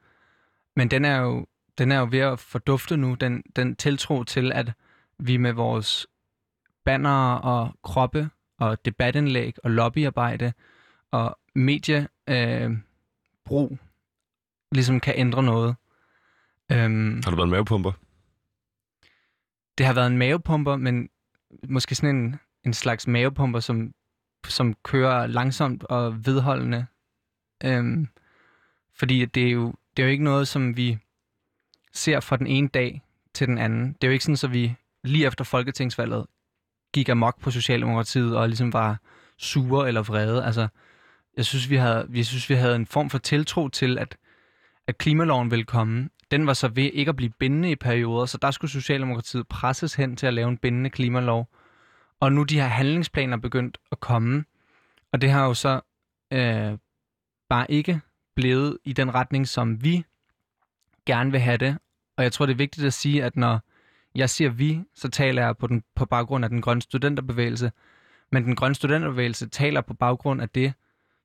[0.77, 1.47] Men den er jo,
[1.79, 4.73] den er jo ved at fordufte nu, den, den tiltro til, at
[5.19, 6.07] vi med vores
[6.85, 10.53] banner og kroppe og debatindlæg og lobbyarbejde
[11.11, 12.09] og mediebrug
[13.73, 13.79] øh,
[14.73, 15.77] ligesom kan ændre noget.
[16.73, 17.93] Øhm, Har du været en mavepumper?
[19.79, 21.09] det har været en mavepumper, men
[21.69, 23.95] måske sådan en, en slags mavepumper, som,
[24.49, 26.87] som kører langsomt og vedholdende.
[27.65, 28.09] Øhm,
[28.95, 30.99] fordi det er, jo, det er jo ikke noget, som vi
[31.99, 33.03] ser fra den ene dag
[33.35, 33.93] til den anden.
[33.93, 36.27] Det er jo ikke sådan, at så vi lige efter folketingsvalget
[36.95, 39.01] gik amok på Socialdemokratiet og ligesom var
[39.39, 40.45] sure eller vrede.
[40.45, 40.69] Altså,
[41.37, 44.17] jeg synes, vi havde, vi synes, vi havde en form for tiltro til, at,
[44.87, 46.09] at klimaloven ville komme.
[46.31, 49.95] Den var så ved ikke at blive bindende i perioder, så der skulle Socialdemokratiet presses
[49.95, 51.49] hen til at lave en bindende klimalov.
[52.21, 54.45] Og nu de her handlingsplaner begyndt at komme,
[55.13, 55.81] og det har jo så
[56.33, 56.79] øh,
[57.49, 58.01] bare ikke
[58.37, 60.05] blevet i den retning, som vi
[61.07, 61.79] gerne vil have det.
[62.19, 63.61] Og jeg tror, det er vigtigt at sige, at når
[64.15, 67.73] jeg siger vi, så taler jeg på, den, på baggrund af den grønne studenterbevægelse.
[68.33, 70.73] Men den grønne studenterbevægelse taler på baggrund af det,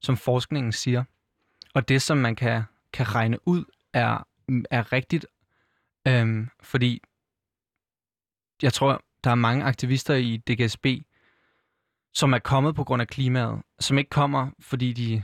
[0.01, 1.03] som forskningen siger.
[1.73, 4.27] Og det, som man kan, kan regne ud, er,
[4.71, 5.25] er rigtigt.
[6.07, 7.01] Øhm, fordi
[8.61, 10.85] jeg tror, der er mange aktivister i DGSB,
[12.13, 15.23] som er kommet på grund af klimaet, som ikke kommer, fordi de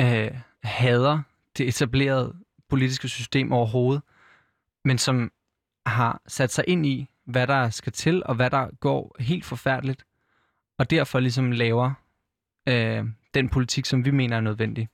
[0.00, 1.22] øh, hader
[1.58, 2.36] det etablerede
[2.68, 4.02] politiske system overhovedet,
[4.84, 5.32] men som
[5.86, 10.04] har sat sig ind i, hvad der skal til, og hvad der går helt forfærdeligt,
[10.78, 11.92] og derfor ligesom laver
[12.68, 14.88] øh, den politik, som vi mener er nødvendig.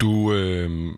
[0.00, 0.92] Du, øh,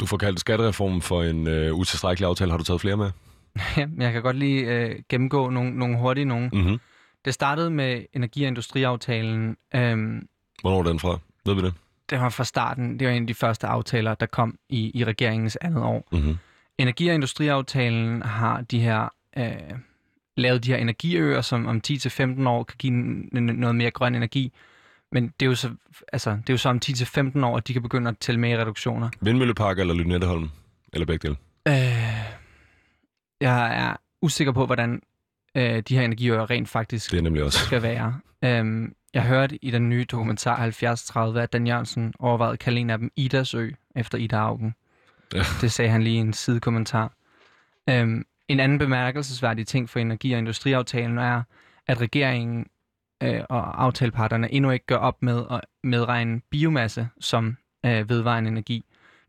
[0.00, 2.50] du får kaldt skattereformen for en øh, utilstrækkelig aftale.
[2.50, 3.10] Har du taget flere med?
[3.76, 6.50] Ja, jeg kan godt lige øh, gennemgå nogle, nogle hurtige nogle.
[6.52, 6.80] Mm-hmm.
[7.24, 9.56] Det startede med energi- og industriaftalen.
[9.74, 10.28] Øhm,
[10.60, 11.18] Hvornår er den fra?
[11.46, 11.74] Ved vi det?
[12.10, 12.98] Det var fra starten.
[12.98, 16.08] Det var en af de første aftaler, der kom i, i regeringens andet år.
[16.12, 16.36] Mm-hmm.
[16.78, 19.52] Energi- og industriaftalen har de her øh,
[20.36, 22.92] lavet de her energiøer, som om 10-15 år kan give
[23.32, 24.52] noget mere grøn energi.
[25.12, 25.70] Men det er jo så,
[26.12, 28.50] altså, det er jo så om 10-15 år, at de kan begynde at tælle med
[28.50, 29.08] i reduktioner.
[29.20, 30.50] Vindmøllepark eller Lynetteholm?
[30.92, 31.36] Eller begge dele?
[31.68, 31.74] Øh,
[33.40, 35.02] jeg er usikker på, hvordan
[35.56, 37.58] øh, de her energiøer rent faktisk Det er nemlig også.
[37.58, 38.20] skal være.
[38.44, 42.90] Øhm, jeg hørte i den nye dokumentar 7030, at Dan Jørgensen overvejede at kalde en
[42.90, 44.74] af dem Idas ø, efter Ida Augen.
[45.34, 45.42] Ja.
[45.60, 47.12] Det sagde han lige i en sidekommentar.
[47.88, 51.42] Øhm, en anden bemærkelsesværdig ting for energi- og industriaftalen er,
[51.86, 52.66] at regeringen
[53.22, 58.84] øh, og aftaleparterne endnu ikke gør op med at medregne biomasse som øh, vedvarende energi.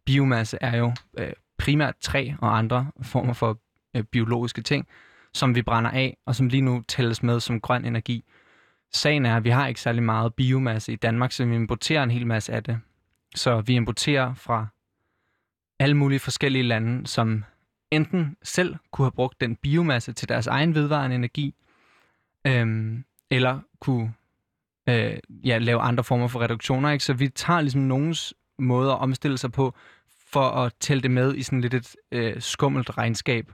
[0.05, 3.59] Biomasse er jo øh, primært træ og andre former for
[3.95, 4.87] øh, biologiske ting,
[5.33, 8.23] som vi brænder af, og som lige nu tælles med som grøn energi.
[8.93, 12.11] Sagen er, at vi har ikke særlig meget biomasse i Danmark, så vi importerer en
[12.11, 12.79] hel masse af det.
[13.35, 14.67] Så vi importerer fra
[15.79, 17.43] alle mulige forskellige lande, som
[17.91, 21.55] enten selv kunne have brugt den biomasse til deres egen vedvarende energi,
[22.47, 24.13] øhm, eller kunne
[24.89, 26.91] øh, ja, lave andre former for reduktioner.
[26.91, 27.05] Ikke?
[27.05, 29.75] Så vi tager ligesom nogens måde at omstille sig på,
[30.31, 33.51] for at tælle det med i sådan lidt et øh, skummelt regnskab.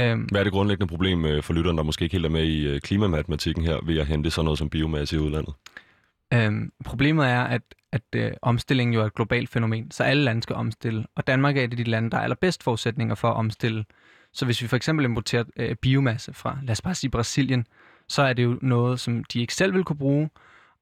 [0.00, 2.44] Øhm, Hvad er det grundlæggende problem øh, for lytteren, der måske ikke helt er med
[2.44, 5.54] i øh, klimamatematikken her, ved at hente sådan noget som biomasse i udlandet?
[6.34, 10.42] Øhm, problemet er, at, at øh, omstillingen jo er et globalt fænomen, så alle lande
[10.42, 11.04] skal omstille.
[11.16, 13.84] Og Danmark er et af de lande, der er allerbedst forudsætninger for at omstille.
[14.32, 17.66] Så hvis vi for eksempel importerer øh, biomasse fra, lad os bare sige Brasilien,
[18.08, 20.30] så er det jo noget, som de ikke selv vil kunne bruge.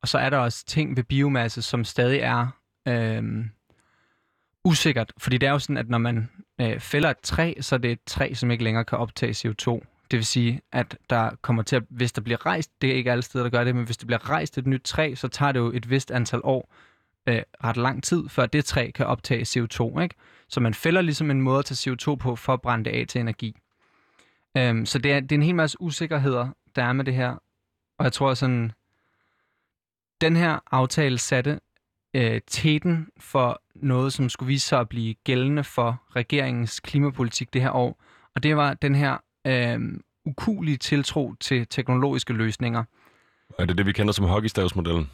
[0.03, 2.47] Og så er der også ting ved biomasse, som stadig er
[2.89, 3.23] øh,
[4.65, 5.13] usikkert.
[5.19, 7.93] Fordi det er jo sådan, at når man øh, fælder et træ, så er det
[7.93, 9.81] et træ, som ikke længere kan optage CO2.
[10.11, 13.13] Det vil sige, at der kommer til at, hvis der bliver rejst, det er ikke
[13.13, 15.53] alle steder, der gør det, men hvis der bliver rejst et nyt træ, så tager
[15.53, 16.75] det jo et vist antal år,
[17.27, 20.01] øh, ret lang tid, før det træ kan optage CO2.
[20.01, 20.15] Ikke?
[20.49, 23.07] Så man fælder ligesom en måde at tage CO2 på, for at brænde det af
[23.09, 23.57] til energi.
[24.57, 27.31] Øhm, så det er, det er en hel masse usikkerheder, der er med det her.
[27.99, 28.73] Og jeg tror sådan,
[30.21, 31.61] den her aftale satte
[32.15, 37.63] øh, teten for noget, som skulle vise sig at blive gældende for regeringens klimapolitik det
[37.63, 38.03] her år.
[38.35, 39.81] Og det var den her øh,
[40.25, 42.85] ukulige tiltro til teknologiske løsninger.
[43.59, 45.11] Er det det, vi kender som hockeystavsmodellen?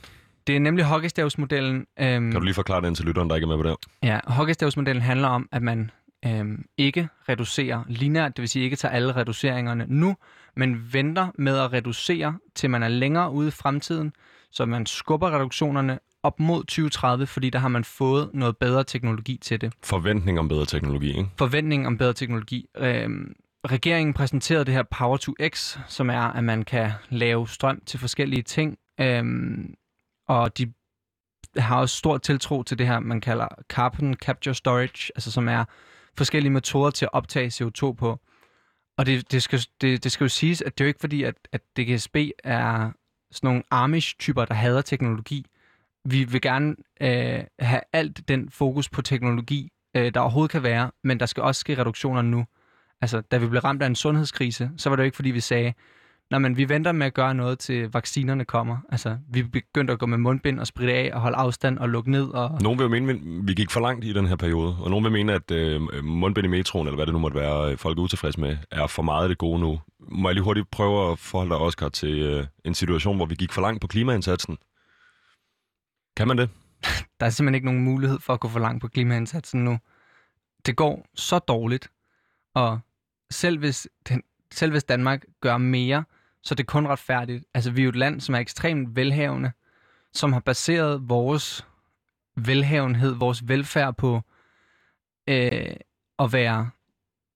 [0.46, 1.86] Det er nemlig hockeystavsmodellen.
[2.00, 3.76] Øhm, Kan du lige forklare den til lytteren, der ikke er med på det?
[4.02, 5.90] Ja, hockeystavsmodellen handler om, at man
[6.26, 10.16] øhm, ikke reducerer lineært, det vil sige ikke tager alle reduceringerne nu,
[10.56, 14.12] men venter med at reducere, til man er længere ude i fremtiden,
[14.50, 19.36] så man skubber reduktionerne op mod 2030, fordi der har man fået noget bedre teknologi
[19.42, 19.72] til det.
[19.84, 21.30] Forventning om bedre teknologi, ikke?
[21.38, 22.66] Forventning om bedre teknologi.
[22.76, 23.34] Øhm,
[23.66, 28.00] regeringen præsenterede det her Power to X, som er, at man kan lave strøm til
[28.00, 29.74] forskellige ting, øhm,
[30.28, 30.72] og de
[31.56, 35.64] har også stor tiltro til det her, man kalder carbon capture storage, altså som er
[36.16, 38.20] forskellige metoder til at optage CO2 på.
[38.98, 41.22] Og det, det, skal, det, det skal jo siges, at det er jo ikke fordi,
[41.22, 42.90] at, at DGSB er
[43.30, 45.46] sådan nogle Amish-typer, der hader teknologi.
[46.04, 50.90] Vi vil gerne øh, have alt den fokus på teknologi, øh, der overhovedet kan være,
[51.04, 52.46] men der skal også ske reduktioner nu.
[53.00, 55.40] Altså, da vi blev ramt af en sundhedskrise, så var det jo ikke fordi, vi
[55.40, 55.74] sagde,
[56.30, 58.78] Nå, men vi venter med at gøre noget til vaccinerne kommer.
[58.88, 62.10] Altså, vi begyndte at gå med mundbind og spritte af og holde afstand og lukke
[62.10, 62.28] ned.
[62.28, 62.58] Og...
[62.62, 65.04] Nogen vil jo mene, at vi gik for langt i den her periode, og nogen
[65.04, 67.98] vil mene, at øh, mundbind i metroen, eller hvad det nu måtte være, øh, folk
[67.98, 69.80] er utilfredse med, er for meget af det gode nu.
[70.00, 73.34] Må jeg lige hurtigt prøve at forholde dig, Oscar, til øh, en situation, hvor vi
[73.34, 74.58] gik for langt på klimaindsatsen?
[76.16, 76.50] Kan man det?
[77.20, 79.78] Der er simpelthen ikke nogen mulighed for at gå for langt på klimaindsatsen nu.
[80.66, 81.90] Det går så dårligt,
[82.54, 82.80] og
[83.30, 86.04] selv hvis, den, selv hvis Danmark gør mere,
[86.42, 87.44] så det er kun retfærdigt.
[87.54, 89.52] Altså, vi er jo et land, som er ekstremt velhavende,
[90.12, 91.66] som har baseret vores
[92.36, 94.22] velhavenhed, vores velfærd på
[95.28, 95.76] øh,
[96.18, 96.70] at være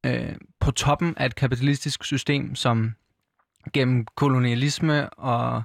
[0.07, 2.95] øh, på toppen af et kapitalistisk system, som
[3.73, 5.63] gennem kolonialisme og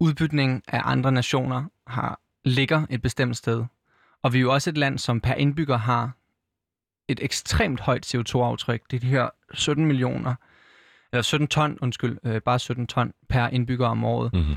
[0.00, 3.64] udbytning af andre nationer har ligger et bestemt sted.
[4.22, 6.12] Og vi er jo også et land, som per indbygger har
[7.08, 8.82] et ekstremt højt CO2-aftryk.
[8.90, 10.34] Det er de her 17 millioner
[11.12, 14.32] eller 17 ton, undskyld, øh, bare 17 ton per indbygger om året.
[14.32, 14.56] Mm-hmm.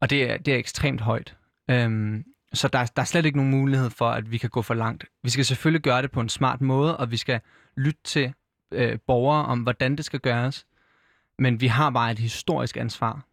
[0.00, 1.36] Og det er, det er ekstremt højt.
[1.70, 2.24] Øhm,
[2.54, 5.04] så der, der er slet ikke nogen mulighed for, at vi kan gå for langt.
[5.22, 7.40] Vi skal selvfølgelig gøre det på en smart måde, og vi skal
[7.76, 8.32] lytte til
[8.72, 10.66] øh, borgere om, hvordan det skal gøres.
[11.38, 13.24] Men vi har bare et historisk ansvar.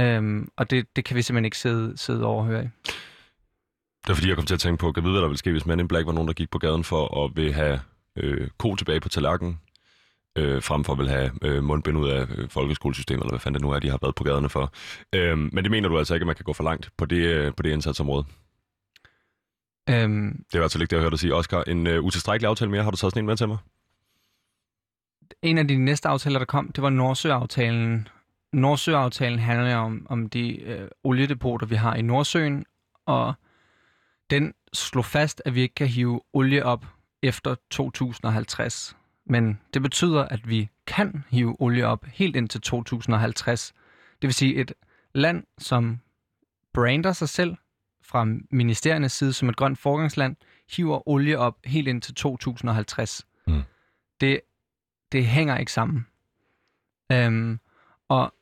[0.00, 2.68] Øhm, og det, det kan vi simpelthen ikke sidde, sidde overhøre i.
[4.04, 5.50] Det er fordi, jeg kom til at tænke på, kan vide, hvad der ville ske,
[5.50, 7.80] hvis Men in Black var nogen, der gik på gaden for at vil have
[8.16, 9.60] øh, ko tilbage på tallerkenen,
[10.36, 13.54] øh, frem for at vil have øh, mundbind ud af øh, folkeskolesystemet, eller hvad fanden
[13.54, 14.72] det nu er, de har været på gaderne for.
[15.12, 17.16] Øh, men det mener du altså ikke, at man kan gå for langt på det,
[17.16, 18.24] øh, på det indsatsområde?
[19.90, 21.34] Øhm, Det er i hvert fald ikke det, jeg hørte dig sige.
[21.34, 22.82] Oscar, en øh, utilstrækkelig aftale mere.
[22.82, 23.58] Har du taget sådan en med til mig?
[25.42, 28.08] en af de næste aftaler, der kom, det var Nordsøaftalen.
[28.52, 32.64] Nordsøaftalen handler om, om de øh, oliedepoter, vi har i Nordsøen,
[33.06, 33.34] og
[34.30, 36.86] den slog fast, at vi ikke kan hive olie op
[37.22, 38.96] efter 2050.
[39.26, 43.74] Men det betyder, at vi kan hive olie op helt indtil 2050.
[44.22, 44.72] Det vil sige et
[45.14, 46.00] land, som
[46.72, 47.56] brander sig selv
[48.02, 50.36] fra ministeriernes side som et grønt forgangsland,
[50.76, 53.26] hiver olie op helt indtil 2050.
[53.46, 53.62] Mm.
[54.20, 54.40] Det,
[55.12, 56.06] det hænger ikke sammen.
[57.12, 57.60] Øhm,
[58.08, 58.34] og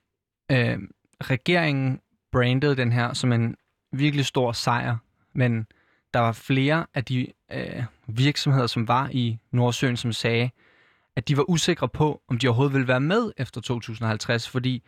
[0.51, 2.01] øhm, regeringen
[2.33, 3.57] brandede den her som en
[3.93, 4.97] virkelig stor sejr,
[5.33, 5.67] men
[6.15, 10.51] der var flere af de øh, virksomheder, som var i Nordsøen, som sagde,
[11.17, 14.83] at de var usikre på, om de overhovedet ville være med efter 2050, fordi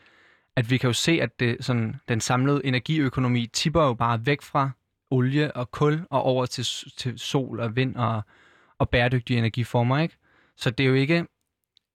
[0.57, 4.43] at vi kan jo se, at det, sådan, den samlede energiøkonomi tipper jo bare væk
[4.43, 4.71] fra
[5.11, 6.65] olie og kul og over til,
[6.97, 8.23] til sol og vind og,
[8.79, 10.17] og bæredygtige energiformer, ikke?
[10.57, 11.27] Så det er jo ikke...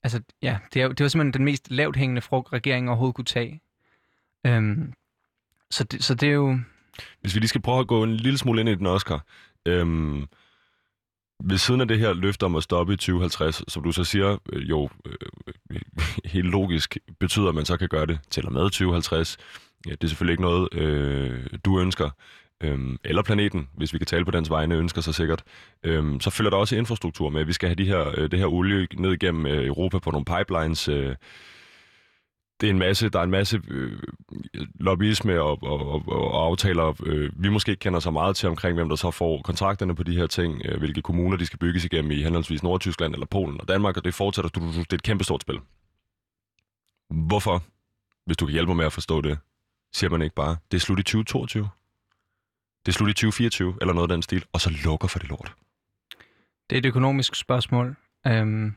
[0.03, 3.15] Altså, ja, det, er, jo- det var simpelthen den mest lavt hængende frugt, regeringen overhovedet
[3.15, 3.61] kunne tage.
[4.45, 4.93] Øhm,
[5.71, 6.59] så, det, så det er jo...
[7.21, 9.25] Hvis vi lige skal prøve at gå en lille smule ind i den, Oscar.
[9.65, 10.25] Øhm,
[11.43, 14.37] ved siden af det her løfte om at stoppe i 2050, som du så siger,
[14.53, 15.81] øh, jo øh,
[16.33, 19.37] helt logisk betyder, at man så kan gøre det til og med 2050.
[19.87, 22.09] Ja, det er selvfølgelig ikke noget, øh, du ønsker,
[22.61, 25.43] øh, eller planeten, hvis vi kan tale på dens vegne, ønsker sig sikkert.
[25.83, 27.45] Øh, så følger der også infrastruktur med.
[27.45, 30.25] Vi skal have de her, øh, det her olie ned igennem øh, Europa på nogle
[30.25, 30.87] pipelines.
[30.87, 31.15] Øh,
[32.61, 33.99] det er en masse, der er en masse øh,
[34.79, 38.75] lobbyisme og, og, og, og aftaler, øh, vi måske ikke kender så meget til omkring,
[38.75, 41.85] hvem der så får kontrakterne på de her ting, øh, hvilke kommuner de skal bygges
[41.85, 44.91] igennem i henholdsvis Nordtyskland eller Polen og Danmark, og det fortsætter, du, du, du, det
[44.91, 45.59] er et kæmpestort spil.
[47.09, 47.63] Hvorfor,
[48.25, 49.37] hvis du kan hjælpe mig med at forstå det,
[49.93, 51.69] siger man ikke bare, det er slut i 2022,
[52.85, 55.29] det er slut i 2024, eller noget af den stil, og så lukker for det
[55.29, 55.53] lort.
[56.69, 57.95] Det er et økonomisk spørgsmål,
[58.27, 58.75] øhm,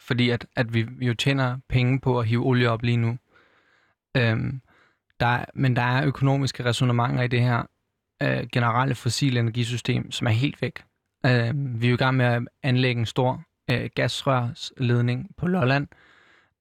[0.00, 3.18] fordi at, at vi, jo tjener penge på at hive olie op lige nu.
[4.16, 4.60] Øhm,
[5.20, 7.62] der, er- men der er økonomiske resonemanger i det her
[8.22, 10.82] øh, generelle fossile energisystem, som er helt væk.
[11.26, 15.86] Øh, vi er jo i gang med at anlægge en stor øh, gasrørsledning på Lolland,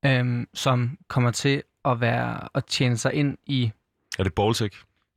[0.05, 3.71] øhm, som kommer til at være at tjene sig ind i
[4.19, 4.73] Er det Baltic?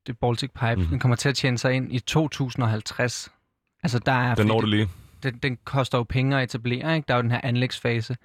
[0.06, 0.76] det Baltic Pipe.
[0.76, 0.87] Mm.
[0.87, 3.32] Den kommer til at tjene sig ind i 2050.
[3.82, 4.88] Altså, der er, Den når det lige
[5.22, 7.06] den, den koster jo penge at etablere, ikke?
[7.08, 8.16] Der er jo den her anlægsfase.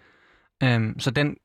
[0.64, 1.38] Øhm, så den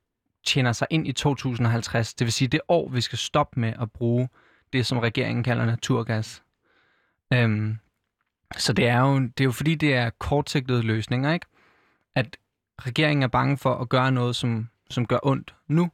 [0.46, 2.14] tjener sig ind i 2050.
[2.14, 4.28] Det vil sige, det år, vi skal stoppe med at bruge
[4.72, 6.42] det, som regeringen kalder naturgas.
[7.32, 7.78] Øhm,
[8.56, 11.46] så det er, jo, det er jo fordi, det er kortsigtede løsninger, ikke?
[12.14, 12.36] At
[12.80, 15.90] regeringen er bange for at gøre noget, som, som gør ondt nu.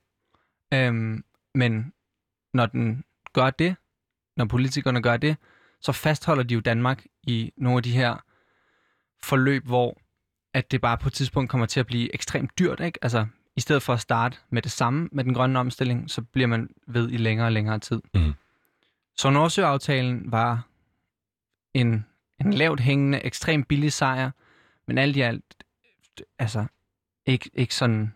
[0.75, 1.92] Øhm, men
[2.55, 3.77] når den gør det,
[4.37, 5.37] når politikerne gør det,
[5.81, 8.16] så fastholder de jo Danmark i nogle af de her
[9.22, 9.98] forløb, hvor
[10.54, 12.81] at det bare på et tidspunkt kommer til at blive ekstremt dyrt.
[12.81, 12.98] Ikke?
[13.02, 13.26] Altså,
[13.57, 16.68] i stedet for at starte med det samme med den grønne omstilling, så bliver man
[16.87, 18.02] ved i længere og længere tid.
[18.14, 18.35] Mhm.
[19.16, 20.68] Så Nordsø-aftalen var
[21.74, 22.07] en,
[22.40, 24.31] en lavt hængende, ekstremt billig sejr,
[24.87, 25.64] men alt i alt
[26.38, 26.66] altså,
[27.26, 28.14] ikke, ikke sådan,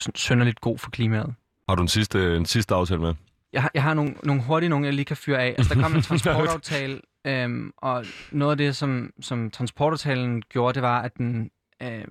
[0.00, 1.34] sådan sønderligt god for klimaet.
[1.68, 3.14] Har du en sidste, en sidste aftale med?
[3.52, 5.54] Jeg har, jeg har nogle, nogle hurtige nogle, jeg lige kan fyre af.
[5.58, 10.82] Altså, der kom en transportaftale, øhm, og noget af det, som, som transportaftalen gjorde, det
[10.82, 11.50] var, at den,
[11.82, 12.04] øh,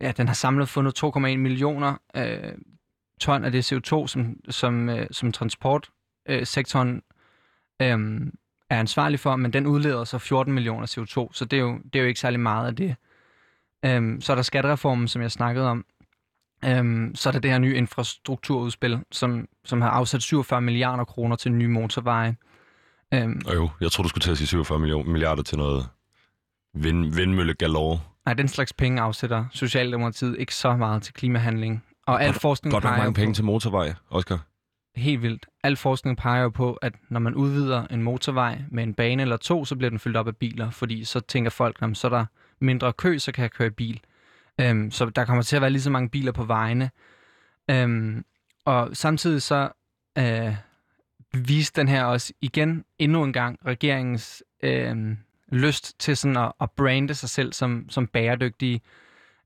[0.00, 2.52] ja, den har samlet fundet 2,1 millioner øh,
[3.20, 7.02] ton af det CO2, som, som, øh, som transportsektoren
[7.82, 8.34] øh, øhm,
[8.70, 11.96] er ansvarlig for, men den udleder så 14 millioner CO2, så det er jo, det
[11.96, 12.96] er jo ikke særlig meget af det.
[13.84, 15.84] Øhm, så er der skattereformen, som jeg snakkede om.
[16.64, 21.36] Øhm, så er der det her nye infrastrukturudspil, som, som har afsat 47 milliarder kroner
[21.36, 22.36] til nye motorveje.
[23.14, 25.88] Øhm, Og jo, jeg tror du skulle til at sige 47 million, milliarder til noget
[26.74, 28.00] vind, vindmølle galore.
[28.26, 31.84] nej, den slags penge afsætter Socialdemokratiet ikke så meget til klimahandling.
[32.06, 34.38] Og al forskning Godt peger mange jo penge på, til motorvej, Oscar.
[34.96, 35.46] helt vildt.
[35.64, 39.36] Al forskning peger jo på, at når man udvider en motorvej med en bane eller
[39.36, 42.10] to, så bliver den fyldt op af biler, fordi så tænker folk, jamen, så er
[42.10, 42.24] der
[42.60, 44.00] mindre kø, så kan jeg køre i bil.
[44.60, 46.90] Øhm, så der kommer til at være lige så mange biler på vejene.
[47.70, 48.24] Øhm,
[48.64, 49.68] og samtidig så
[50.18, 50.54] øh,
[51.32, 55.16] viste den her også igen endnu en gang regeringens øh,
[55.48, 58.80] lyst til sådan at, at brande sig selv som, som bæredygtige.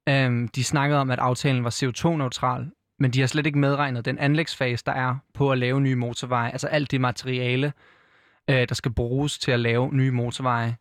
[0.08, 4.18] Øh, de snakkede om, at aftalen var CO2-neutral, men de har slet ikke medregnet den
[4.18, 6.50] anlægsfase, der er på at lave nye motorveje.
[6.50, 7.72] Altså alt det materiale,
[8.50, 10.76] øh, der skal bruges til at lave nye motorveje.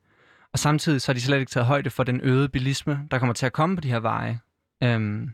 [0.54, 3.34] Og samtidig så har de slet ikke taget højde for den øgede bilisme, der kommer
[3.34, 4.40] til at komme på de her veje.
[4.84, 5.34] Øhm,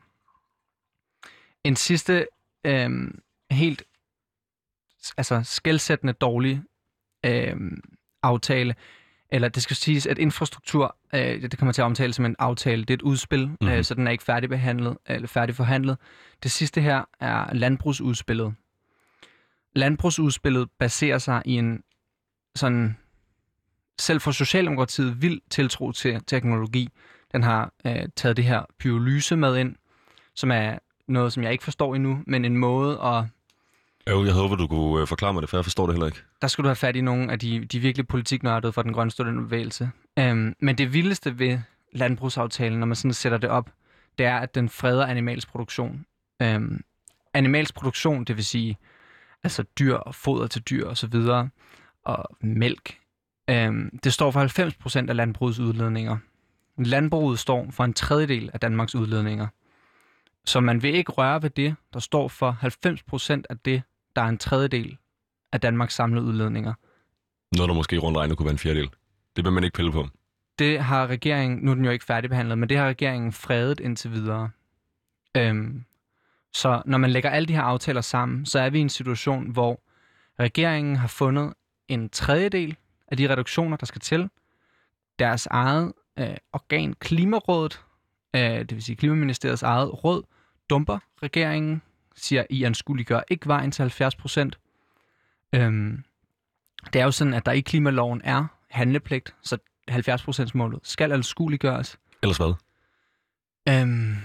[1.64, 2.28] en sidste
[2.66, 3.84] øhm, helt
[5.18, 6.62] altså skældsættende dårlig
[7.26, 7.82] øhm,
[8.24, 8.76] aftale,
[9.32, 12.82] eller det skal siges, at infrastruktur, øh, det kommer til at omtale som en aftale,
[12.82, 13.70] det er et udspil, mm-hmm.
[13.70, 15.98] øh, så den er ikke færdigbehandlet, eller færdigforhandlet.
[16.44, 18.54] Det sidste her er landbrugsudspillet.
[19.76, 21.84] Landbrugsudspillet baserer sig i en
[22.56, 22.98] sådan
[24.00, 26.90] selv for Socialdemokratiet vild tiltro til teknologi.
[27.32, 29.76] Den har øh, taget det her pyrolyse med ind,
[30.36, 33.24] som er noget, som jeg ikke forstår endnu, men en måde at...
[34.10, 36.22] Jo, jeg håber, du kunne øh, forklare mig det, for jeg forstår det heller ikke.
[36.42, 39.12] Der skulle du have fat i nogle af de, de virkelig politiknørdede fra den grønne
[39.12, 39.90] studenterbevægelse.
[40.20, 41.60] Øhm, men det vildeste ved
[41.94, 43.70] landbrugsaftalen, når man sådan sætter det op,
[44.18, 46.06] det er, at den freder animalsk produktion.
[46.42, 46.84] Øhm,
[47.34, 48.78] animalsk produktion, det vil sige
[49.44, 51.50] altså dyr og foder til dyr og så videre,
[52.06, 53.00] og mælk,
[53.50, 56.18] Øhm, det står for 90% af landbrugets udledninger.
[56.78, 59.48] Landbruget står for en tredjedel af Danmarks udledninger.
[60.46, 62.58] Så man vil ikke røre ved det, der står for
[63.42, 63.82] 90% af det,
[64.20, 64.98] der er en tredjedel
[65.52, 66.74] af Danmarks samlede udledninger.
[67.56, 68.90] Noget, der måske rundt regnet kunne være en fjerdedel.
[69.36, 70.08] Det vil man ikke pille på.
[70.60, 74.12] Det har regeringen, nu er den jo ikke færdigbehandlet, men det har regeringen fredet indtil
[74.12, 74.50] videre.
[75.38, 75.84] Øhm,
[76.54, 79.50] så når man lægger alle de her aftaler sammen, så er vi i en situation,
[79.50, 79.82] hvor
[80.40, 81.54] regeringen har fundet
[81.88, 82.76] en tredjedel
[83.08, 84.30] af de reduktioner, der skal til.
[85.20, 87.82] Deres eget øh, organ, Klimarådet,
[88.36, 90.24] øh, det vil sige Klimaministeriets eget råd,
[90.70, 91.82] dumper regeringen,
[92.20, 94.60] siger, I anskueliggør ikke vejen til 70 procent.
[95.56, 96.04] Øhm,
[96.94, 101.12] det er jo sådan, at der i klimaloven er handlepligt, så 70 procents målet skal
[101.12, 102.00] anskueliggøres.
[102.24, 102.54] Ellers hvad?
[103.70, 104.16] Øhm,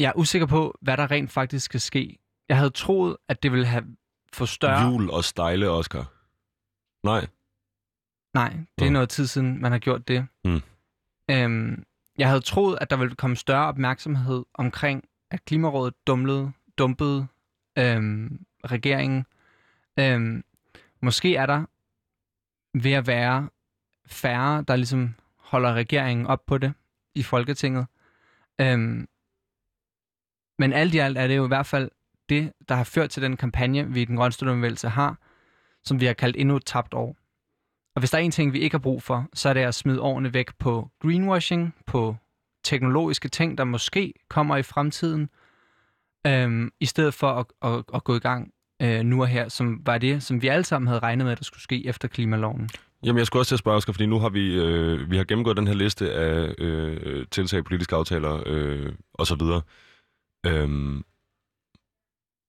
[0.00, 2.18] jeg er usikker på, hvad der rent faktisk skal ske.
[2.48, 3.84] Jeg havde troet, at det ville have
[4.32, 4.82] få større...
[4.82, 6.12] Jul og stejle, Oscar.
[7.06, 7.26] Nej.
[8.34, 8.48] Nej,
[8.78, 8.92] det er Nå.
[8.92, 10.26] noget tid siden, man har gjort det.
[10.44, 10.60] Mm.
[11.30, 11.84] Øhm,
[12.18, 17.26] jeg havde troet, at der ville komme større opmærksomhed omkring, at Klimarådet dumlede, dumpede
[17.78, 19.26] øhm, regeringen.
[19.98, 20.44] Øhm,
[21.00, 21.64] måske er der
[22.82, 23.48] ved at være
[24.06, 26.72] færre, der ligesom holder regeringen op på det
[27.14, 27.86] i Folketinget.
[28.60, 29.08] Øhm,
[30.58, 31.90] men alt i alt er det jo i hvert fald
[32.28, 35.18] det, der har ført til den kampagne, vi i den grønne studenterbevægelse har,
[35.84, 37.16] som vi har kaldt endnu et tabt år.
[37.94, 39.74] Og hvis der er en ting, vi ikke har brug for, så er det at
[39.74, 42.16] smide årene væk på greenwashing, på
[42.68, 45.28] teknologiske ting, der måske kommer i fremtiden,
[46.26, 48.52] øhm, i stedet for at, at, at gå i gang
[48.82, 51.38] øh, nu og her, som var det, som vi alle sammen havde regnet med, at
[51.38, 52.70] der skulle ske efter klimaloven.
[53.04, 55.24] Jamen, jeg skulle også til at spørge, Oscar, fordi nu har vi, øh, vi har
[55.24, 59.42] gennemgået den her liste af øh, tiltag, politiske aftaler øh, osv.
[60.46, 61.04] Øhm,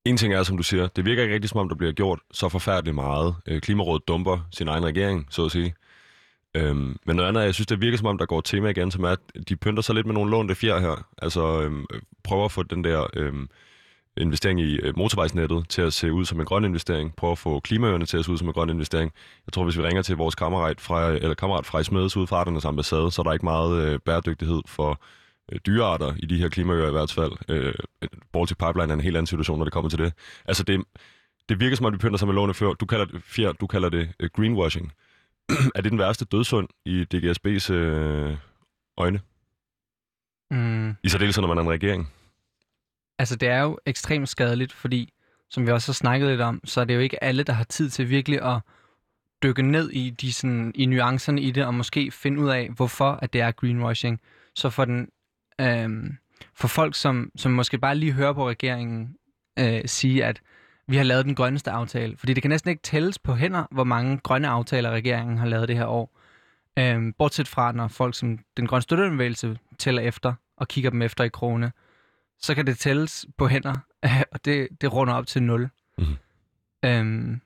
[0.05, 2.19] en ting er, som du siger, det virker ikke rigtig som om, der bliver gjort
[2.31, 3.35] så forfærdeligt meget.
[3.47, 5.73] Øh, Klimarådet dumper sin egen regering, så at sige.
[6.55, 8.91] Øhm, men noget andet, jeg synes, det virker som om, der går et tema igen,
[8.91, 9.19] som er, at
[9.49, 11.07] de pynter sig lidt med nogle lånte fjer her.
[11.21, 11.85] Altså øhm,
[12.23, 13.49] prøver at få den der øhm,
[14.17, 17.15] investering i øh, motorvejsnettet til at se ud som en grøn investering.
[17.15, 19.11] Prøver at få klimaøerne til at se ud som en grøn investering.
[19.47, 22.37] Jeg tror, hvis vi ringer til vores kammerat fra, eller kammerat fra Smedes ud fra
[22.37, 25.01] Arternes ambassade, så er der ikke meget øh, bæredygtighed for
[25.51, 27.31] øh, dyrearter i de her klimaøer i hvert fald.
[27.49, 27.73] Øh,
[28.33, 30.13] Baltic Pipeline er en helt anden situation, når det kommer til det.
[30.45, 30.83] Altså det,
[31.49, 32.73] det virker som om, de pynter sig med lånte fjer.
[32.73, 34.93] Du kalder det, fjer, du kalder det øh, greenwashing.
[35.75, 38.37] er det den værste dødsund i DGSB's øh,
[38.97, 39.19] øjne?
[40.51, 40.95] Mm.
[41.03, 42.13] I særdeleshed, når man er en regering.
[43.19, 45.13] Altså, det er jo ekstremt skadeligt, fordi,
[45.49, 47.63] som vi også har snakket lidt om, så er det jo ikke alle, der har
[47.63, 48.61] tid til virkelig at
[49.43, 53.11] dykke ned i, de, sådan, i nuancerne i det, og måske finde ud af, hvorfor
[53.21, 54.21] at det er greenwashing.
[54.55, 55.09] Så for, den,
[55.61, 56.17] øhm,
[56.53, 59.15] for folk, som, som måske bare lige hører på regeringen
[59.59, 60.41] øh, sige, at
[60.89, 62.17] vi har lavet den grønneste aftale.
[62.17, 65.67] Fordi det kan næsten ikke tælles på hænder, hvor mange grønne aftaler regeringen har lavet
[65.67, 66.19] det her år.
[66.79, 71.23] Øhm, bortset fra, når folk som den grønne støttebevægelse tæller efter og kigger dem efter
[71.23, 71.71] i krone,
[72.39, 73.75] så kan det tælles på hænder,
[74.33, 75.69] og det, det runder op til 0.
[75.97, 76.05] Mhm.
[76.85, 77.41] Øhm,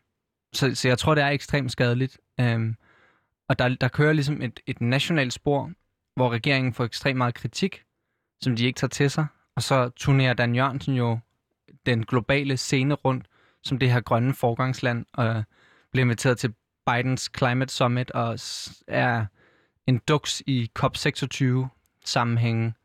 [0.53, 2.17] så, så jeg tror, det er ekstremt skadeligt.
[2.39, 2.75] Øhm,
[3.47, 5.71] og der, der kører ligesom et, et nationalt spor,
[6.15, 7.83] hvor regeringen får ekstremt meget kritik,
[8.41, 9.25] som de ikke tager til sig.
[9.55, 11.19] Og så turnerer Dan Jørgensen jo
[11.85, 13.25] den globale scene rundt
[13.63, 15.43] som det her grønne forgangsland, og
[15.91, 16.53] bliver inviteret til
[16.85, 18.39] Bidens Climate Summit, og
[18.87, 19.25] er
[19.87, 21.45] en duks i COP26
[22.05, 22.75] sammenhængen,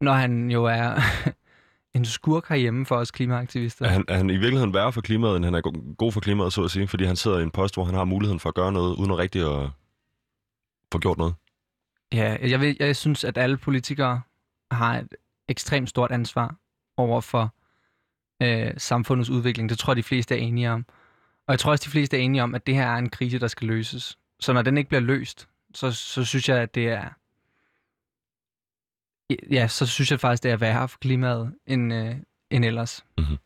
[0.00, 1.00] når han jo er
[1.96, 3.84] en skurk herhjemme for os klimaaktivister.
[3.84, 6.20] Er han, er han i virkeligheden værre for klimaet, end han er go- god for
[6.20, 6.88] klimaet, så at sige?
[6.88, 9.10] Fordi han sidder i en post, hvor han har muligheden for at gøre noget, uden
[9.10, 9.70] at rigtig at
[10.92, 11.34] få gjort noget.
[12.12, 14.20] Ja, jeg, vil, jeg synes, at alle politikere
[14.70, 15.14] har et
[15.48, 16.56] ekstremt stort ansvar
[16.96, 17.54] over for
[18.44, 19.68] øh, samfundets udvikling.
[19.68, 20.86] Det tror jeg, de fleste er enige om.
[21.46, 23.38] Og jeg tror også, de fleste er enige om, at det her er en krise,
[23.38, 24.18] der skal løses.
[24.40, 27.08] Så når den ikke bliver løst, så, så synes jeg, at det er...
[29.50, 32.16] Ja, så synes jeg faktisk, det er værre for klimaet end, øh,
[32.50, 33.04] end ellers.
[33.18, 33.36] Mhm.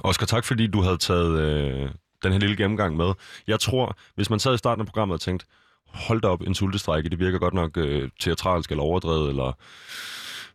[0.00, 1.90] Oscar, tak fordi du havde taget øh,
[2.22, 3.12] den her lille gennemgang med.
[3.46, 5.46] Jeg tror, hvis man sad i starten af programmet og tænkte,
[5.86, 9.52] hold da op, en sultestrække, det virker godt nok øh, teatralsk eller overdrevet, eller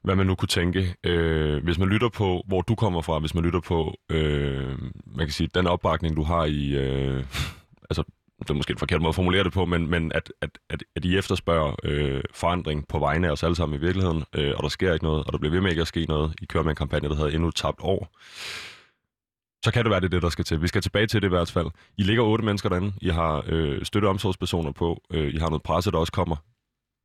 [0.03, 0.95] hvad man nu kunne tænke.
[1.03, 5.25] Øh, hvis man lytter på, hvor du kommer fra, hvis man lytter på, øh, man
[5.25, 7.25] kan sige, den opbakning, du har i, øh,
[7.89, 8.03] altså,
[8.39, 10.83] det er måske en forkert måde at formulere det på, men, men at, at, at,
[10.95, 14.63] at I efterspørger øh, forandring på vegne af os alle sammen i virkeligheden, øh, og
[14.63, 16.33] der sker ikke noget, og der bliver ved med ikke at ske noget.
[16.41, 18.09] I kører med en kampagne, der hedder endnu et tabt år
[19.65, 20.61] så kan det være, det er det, der skal til.
[20.61, 21.67] Vi skal tilbage til det i hvert fald.
[21.97, 22.93] I ligger otte mennesker derinde.
[23.01, 25.01] I har øh, støtteomsorgspersoner på.
[25.13, 26.35] Øh, I har noget presse, der også kommer.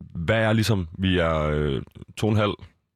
[0.01, 1.83] Hvad er ligesom, vi er øh,
[2.17, 2.53] to og en halv,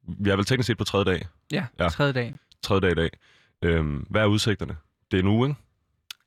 [0.07, 1.89] vi er vel teknisk set på tredje dag, Ja, Ja.
[1.89, 2.35] tredje dag.
[2.61, 3.09] tredje dag i dag.
[3.61, 4.77] Øh, hvad er udsigterne?
[5.11, 5.59] Det er en uge, ikke?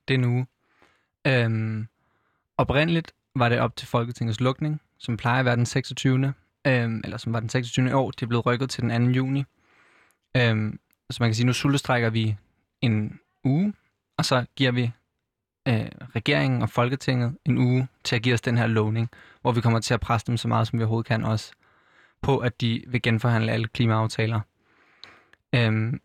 [0.08, 0.46] Det er en uge.
[1.26, 1.86] Øhm,
[2.58, 6.34] oprindeligt var det op til Folketingets lukning, som plejer at være den 26.
[6.66, 7.94] Øhm, eller som var den 26.
[7.94, 8.10] år.
[8.10, 9.10] Det er blevet rykket til den 2.
[9.12, 9.44] juni.
[10.36, 10.78] Øhm,
[11.10, 12.36] så man kan sige, nu sultestrækker vi
[12.80, 13.74] en uge,
[14.16, 14.90] og så giver vi
[15.68, 19.10] øh, regeringen og Folketinget en uge til at give os den her lovning,
[19.42, 21.52] hvor vi kommer til at presse dem så meget, som vi overhovedet kan også,
[22.24, 24.40] på at de vil genforhandle alle klimaaftaler.
[25.54, 26.00] Øhm,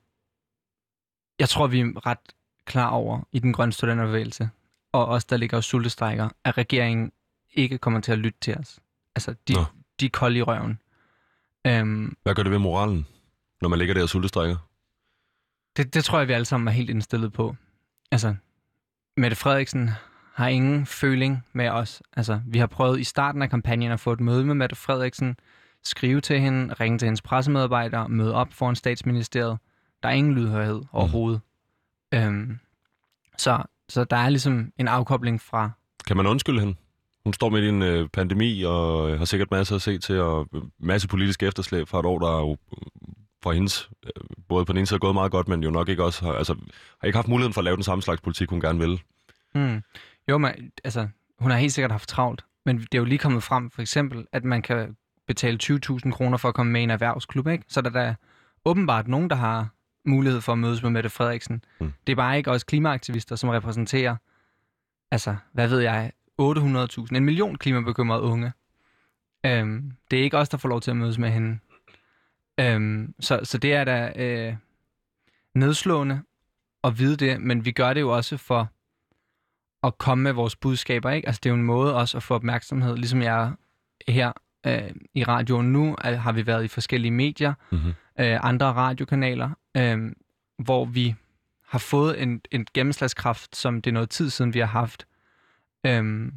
[1.39, 2.17] jeg tror, vi er ret
[2.65, 4.49] klar over i den grønne studenterbevægelse,
[4.91, 7.11] og os, der ligger sultestrækker, at regeringen
[7.53, 8.79] ikke kommer til at lytte til os.
[9.15, 9.65] Altså, de, Nå.
[9.99, 10.79] de er kolde i røven.
[11.67, 13.07] Øhm, Hvad gør det ved moralen,
[13.61, 14.57] når man ligger der og sultestrækker?
[15.77, 17.55] det, det tror jeg, vi alle sammen er helt indstillet på.
[18.11, 18.35] Altså,
[19.17, 19.89] Mette Frederiksen
[20.33, 22.03] har ingen føling med os.
[22.17, 25.35] Altså, vi har prøvet i starten af kampagnen at få et møde med Mette Frederiksen,
[25.89, 29.57] skrive til hende, ringe til hendes pressemedarbejdere, møde op foran statsministeriet.
[30.03, 31.41] Der er ingen lydhørhed overhovedet.
[32.13, 32.59] Øhm,
[33.37, 35.71] så, så der er ligesom en afkobling fra
[36.07, 36.75] Kan man undskylde hende?
[37.23, 40.19] Hun står midt i en øh, pandemi og øh, har sikkert masser at se til,
[40.19, 42.87] og øh, masse politisk efterslæb fra et år, der er jo øh,
[43.43, 46.03] fra hendes, øh, både på den ene side gået meget godt, men jo nok ikke
[46.03, 46.55] også har, altså,
[46.99, 49.01] har ikke haft muligheden for at lave den samme slags politik, hun gerne vil.
[49.53, 49.81] Hmm.
[50.29, 50.51] Jo, men
[50.83, 51.07] altså,
[51.39, 54.25] hun har helt sikkert haft travlt, men det er jo lige kommet frem, for eksempel,
[54.31, 54.95] at man kan
[55.29, 57.63] betale 20.000 kroner for at komme med i en erhvervsklub, ikke?
[57.67, 58.13] Så der er der
[58.65, 59.67] åbenbart nogen, der har
[60.05, 61.63] mulighed for at mødes med Mette Frederiksen.
[61.79, 61.93] Mm.
[62.07, 64.15] Det er bare ikke os klimaaktivister, som repræsenterer,
[65.11, 66.11] altså, hvad ved jeg,
[66.41, 68.51] 800.000, en million klimabekymrede unge.
[69.45, 71.59] Øhm, det er ikke os, der får lov til at mødes med hende.
[72.59, 74.13] Øhm, så, så det er da...
[74.15, 74.55] Øh,
[75.55, 76.21] nedslående
[76.83, 78.69] at vide det, men vi gør det jo også for
[79.87, 81.27] at komme med vores budskaber, ikke?
[81.27, 83.51] Altså det er jo en måde også at få opmærksomhed, ligesom jeg
[84.07, 84.31] her
[84.65, 87.93] øh, i radioen nu, øh, har vi været i forskellige medier, Mm-hmm.
[88.19, 90.11] øh, andre radiokanaler, øh,
[90.57, 91.15] hvor vi
[91.67, 95.05] har fået en, en gennemslagskraft, som det er noget tid siden, vi har haft.
[95.85, 96.31] Øh,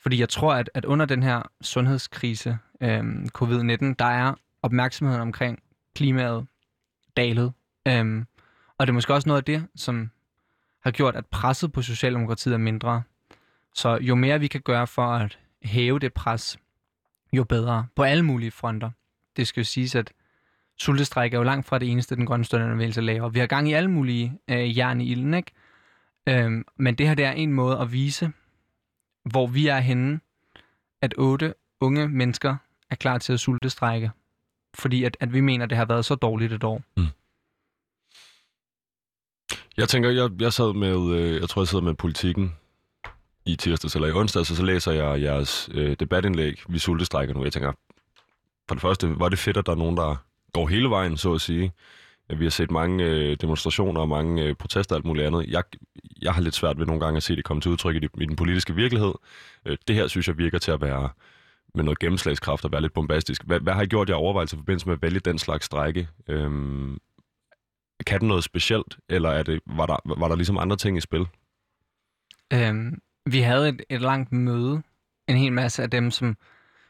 [0.00, 3.00] fordi jeg tror, at, at under den her sundhedskrise, øh,
[3.38, 5.58] covid-19, der er opmærksomheden omkring
[5.94, 6.46] klimaet
[7.16, 7.52] dalet.
[7.88, 8.24] Øh,
[8.78, 10.10] og det er måske også noget af det, som
[10.84, 13.02] har gjort, at presset på Socialdemokratiet er mindre.
[13.74, 16.58] Så jo mere vi kan gøre for at hæve det pres,
[17.32, 18.90] jo bedre på alle mulige fronter.
[19.36, 20.12] Det skal jo siges, at
[20.78, 23.28] sultestræk er jo langt fra det eneste, den grønne studenterbevægelse laver.
[23.28, 25.52] Vi har gang i alle mulige øh, jern i ilden, ikke?
[26.28, 28.32] Øhm, men det her det er en måde at vise,
[29.24, 30.20] hvor vi er henne,
[31.02, 32.56] at otte unge mennesker
[32.90, 34.10] er klar til at sultestrække.
[34.74, 36.82] Fordi at, at vi mener, at det har været så dårligt et år.
[36.96, 37.06] Mm.
[39.76, 42.54] Jeg tænker, jeg, jeg sad med, øh, jeg tror, jeg sad med politikken
[43.48, 47.44] i tirsdags eller i onsdags, og så læser jeg jeres øh, debatindlæg, Vi sultestrækker nu.
[47.44, 47.72] Jeg tænker,
[48.68, 50.16] for det første, var det fedt, at der er nogen, der
[50.52, 51.72] går hele vejen, så at sige.
[52.30, 55.46] Ja, Vi har set mange øh, demonstrationer og mange øh, protester og alt muligt andet.
[55.46, 55.62] Jeg,
[56.22, 58.26] jeg har lidt svært ved nogle gange at se det komme til udtryk i, i
[58.26, 59.12] den politiske virkelighed.
[59.66, 61.08] Øh, det her synes jeg virker til at være
[61.74, 63.44] med noget gennemslagskraft og være lidt bombastisk.
[63.44, 66.08] Hvad, hvad har I gjort jer overvejelser i forbindelse med at vælge den slags strække?
[66.28, 66.98] Øhm,
[68.06, 71.00] kan den noget specielt, eller er det, var, der, var der ligesom andre ting i
[71.00, 71.26] spil?
[72.52, 73.00] Øhm,
[73.32, 74.82] vi havde et, et langt møde.
[75.28, 76.36] En hel masse af dem, som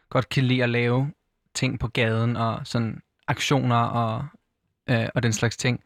[0.08, 1.12] godt kan lide at lave
[1.54, 4.26] ting på gaden og sådan aktioner og,
[4.90, 5.84] øh, og den slags ting.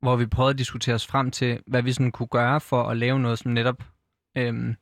[0.00, 2.96] Hvor vi prøvede at diskutere os frem til, hvad vi sådan kunne gøre for at
[2.96, 3.82] lave noget, som netop
[4.36, 4.74] øh,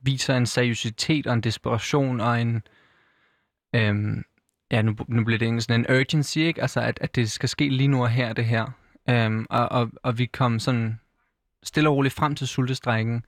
[0.00, 2.62] viser en seriøsitet og en desperation og en...
[3.74, 4.24] Øh,
[4.70, 6.62] ja, nu, nu bliver det sådan en urgency, ikke?
[6.62, 8.70] Altså, at, at det skal ske lige nu og her, det her.
[9.08, 11.00] Øhm, og, og, og vi kom sådan
[11.62, 13.24] stille og roligt frem til sultestrækken,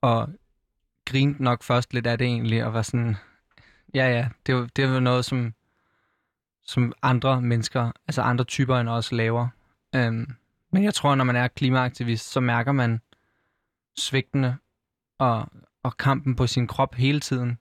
[0.00, 0.28] og
[1.04, 3.16] grinte nok først lidt af det egentlig, og var sådan,
[3.94, 5.54] ja ja, det er jo, det er jo noget, som,
[6.62, 9.48] som andre mennesker, altså andre typer end os laver.
[9.94, 10.34] Øhm,
[10.72, 13.00] men jeg tror, når man er klimaaktivist, så mærker man
[13.98, 14.58] svigtene
[15.18, 15.48] og,
[15.82, 17.58] og kampen på sin krop hele tiden.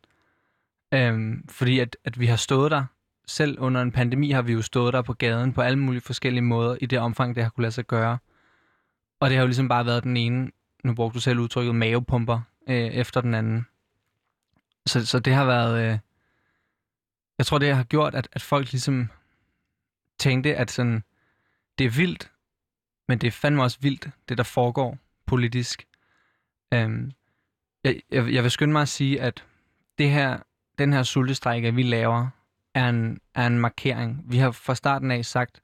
[0.94, 2.86] Øhm, fordi at, at vi har stået der,
[3.28, 6.42] selv under en pandemi har vi jo stået der på gaden på alle mulige forskellige
[6.42, 8.18] måder, i det omfang, det har kunne lade sig gøre.
[9.20, 10.52] Og det har jo ligesom bare været den ene,
[10.86, 13.68] nu brugte du selv udtrykket, mavepumper øh, efter den anden.
[14.86, 15.92] Så, så det har været...
[15.92, 16.00] Øh,
[17.38, 19.10] jeg tror, det har gjort, at, at folk ligesom
[20.20, 21.04] tænkte, at sådan,
[21.78, 22.32] det er vildt,
[23.08, 25.88] men det er fandme også vildt, det der foregår politisk.
[26.74, 27.12] Øhm,
[27.84, 29.46] jeg, jeg, jeg vil skynde mig at sige, at
[29.98, 30.40] det her,
[30.78, 32.30] den her sultestrække, vi laver,
[32.74, 34.24] er en, er en markering.
[34.26, 35.62] Vi har fra starten af sagt,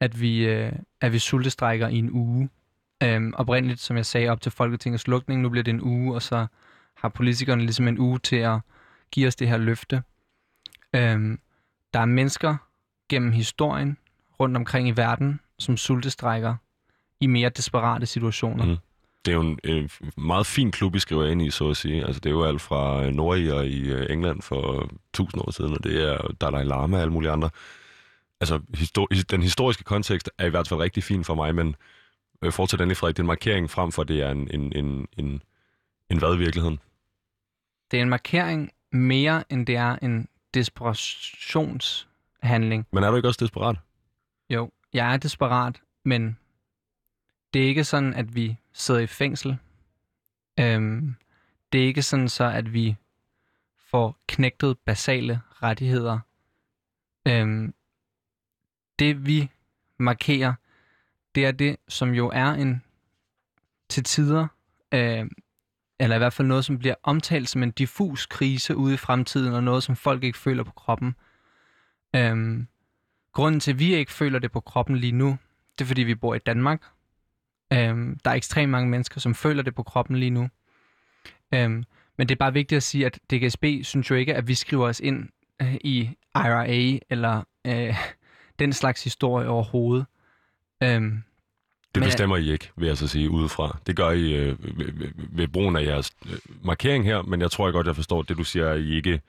[0.00, 2.50] at vi, øh, at vi sultestrækker i en uge.
[3.02, 5.40] Øhm, oprindeligt, som jeg sagde, op til Folketingets lukning.
[5.42, 6.46] Nu bliver det en uge, og så
[6.96, 8.58] har politikerne ligesom en uge til at
[9.10, 10.02] give os det her løfte.
[10.94, 11.38] Øhm,
[11.94, 12.56] der er mennesker
[13.08, 13.96] gennem historien
[14.40, 16.54] rundt omkring i verden, som sultestrækker
[17.20, 18.64] i mere desperate situationer.
[18.64, 18.76] Mm.
[19.24, 22.04] Det er jo en, øh, meget fin klub, I skriver ind i, så at sige.
[22.06, 25.72] Altså, det er jo alt fra øh, Norge i øh, England for tusind år siden,
[25.72, 27.50] og det er Dalai Lama og alle mulige andre.
[28.40, 31.76] Altså, histor- den historiske kontekst er i hvert fald rigtig fin for mig, men
[32.42, 35.08] øh, fortsat endelig, Frederik, det er en markering frem for, det er en, en, en,
[35.16, 35.42] en,
[36.10, 36.80] en hvad i virkeligheden?
[37.90, 42.86] Det er en markering mere, end det er en desperationshandling.
[42.92, 43.76] Men er du ikke også desperat?
[44.50, 46.38] Jo, jeg er desperat, men
[47.54, 49.58] det er ikke sådan, at vi sidder i fængsel.
[50.60, 51.14] Øhm,
[51.72, 52.96] det er ikke sådan så, at vi
[53.78, 56.18] får knægtet basale rettigheder.
[57.28, 57.74] Øhm,
[58.98, 59.50] det vi
[59.98, 60.54] markerer,
[61.34, 62.82] det er det, som jo er en
[63.88, 64.46] til tider,
[64.94, 65.26] øh,
[66.00, 69.54] eller i hvert fald noget, som bliver omtalt som en diffus krise ude i fremtiden,
[69.54, 71.14] og noget, som folk ikke føler på kroppen.
[72.16, 72.66] Øhm,
[73.32, 75.38] grunden til, at vi ikke føler det på kroppen lige nu,
[75.78, 76.82] det er, fordi vi bor i Danmark.
[77.72, 80.48] Øhm, der er ekstremt mange mennesker, som føler det på kroppen lige nu.
[81.54, 81.84] Øhm,
[82.18, 84.88] men det er bare vigtigt at sige, at DGSB synes jo ikke, at vi skriver
[84.88, 85.28] os ind
[85.62, 87.96] øh, i IRA eller øh,
[88.58, 90.06] den slags historie overhovedet.
[90.82, 91.22] Øhm,
[91.94, 93.78] Det Men- bestemmer I ikke, vil jeg så sige, udefra.
[93.86, 97.50] Det gør I øh, ved, ved, ved brugen af jeres øh, markering her, men jeg
[97.50, 99.20] tror jeg godt, jeg forstår det, du siger, at I ikke...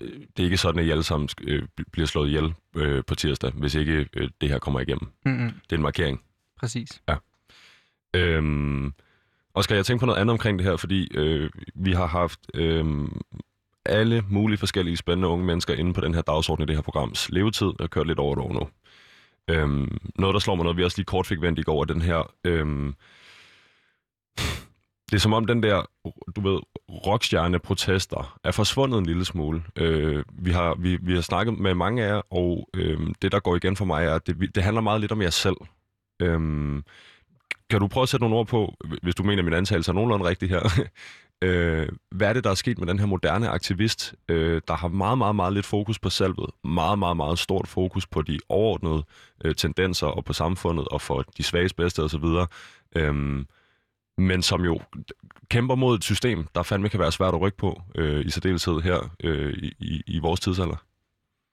[0.00, 3.04] Øh, det er ikke sådan, at I alle sammen øh, bl- bliver slået ihjel øh,
[3.04, 5.08] på tirsdag, hvis ikke øh, det her kommer igennem.
[5.24, 6.22] mm-mm, Det er en markering.
[6.60, 7.02] præcis.
[8.14, 8.92] Øhm,
[9.54, 12.84] Oscar, jeg tænker på noget andet omkring det her, fordi øh, vi har haft øh,
[13.84, 17.30] alle mulige forskellige spændende unge mennesker inde på den her dagsorden i det her programs
[17.30, 17.72] levetid.
[17.80, 18.68] Har kørt lidt over et år nu.
[19.50, 21.84] Øhm, noget, der slår mig noget, vi også lige kort fik vendt i går, er
[21.84, 22.32] den her...
[22.44, 22.94] Øhm,
[25.10, 25.90] det er som om den der,
[26.36, 29.62] du ved, rockstjerne-protester er forsvundet en lille smule.
[29.76, 33.40] Øh, vi, har, vi, vi har snakket med mange af jer, og øh, det, der
[33.40, 35.56] går igen for mig, er, at det, det handler meget lidt om jer selv.
[36.22, 36.40] Øh,
[37.70, 39.94] kan du prøve at sætte nogle ord på, hvis du mener, at min antagelse er
[39.94, 40.60] nogenlunde rigtig her,
[41.42, 44.88] øh, hvad er det, der er sket med den her moderne aktivist, øh, der har
[44.88, 49.04] meget, meget, meget lidt fokus på selvet, meget, meget, meget stort fokus på de overordnede
[49.44, 52.24] øh, tendenser og på samfundet og for de svages bedste osv.,
[52.96, 53.44] øh,
[54.18, 54.80] men som jo
[55.50, 58.80] kæmper mod et system, der fandme kan være svært at rykke på, øh, i særdeleshed
[58.80, 60.76] her øh, i, i vores tidsalder.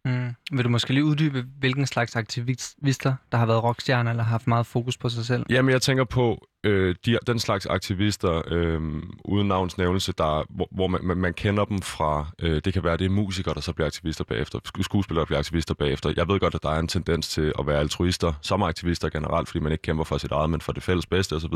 [0.06, 0.36] Mm.
[0.52, 4.48] Vil du måske lige uddybe, hvilken slags aktivister, der har været rockstjerner eller har haft
[4.48, 5.46] meget fokus på sig selv?
[5.50, 8.82] Jamen, jeg tænker på øh, de, den slags aktivister, øh,
[9.26, 12.97] uden navnsnævnelse, der, hvor, hvor man, man, man kender dem fra, øh, det kan være,
[12.97, 16.14] det er musikere, der så bliver aktivister bagefter, skuespillere, der bliver aktivister bagefter.
[16.18, 19.47] Jeg ved godt, at der er en tendens til at være altruister, som aktivister generelt,
[19.47, 21.53] fordi man ikke kæmper for sit eget, men for det fælles bedste osv.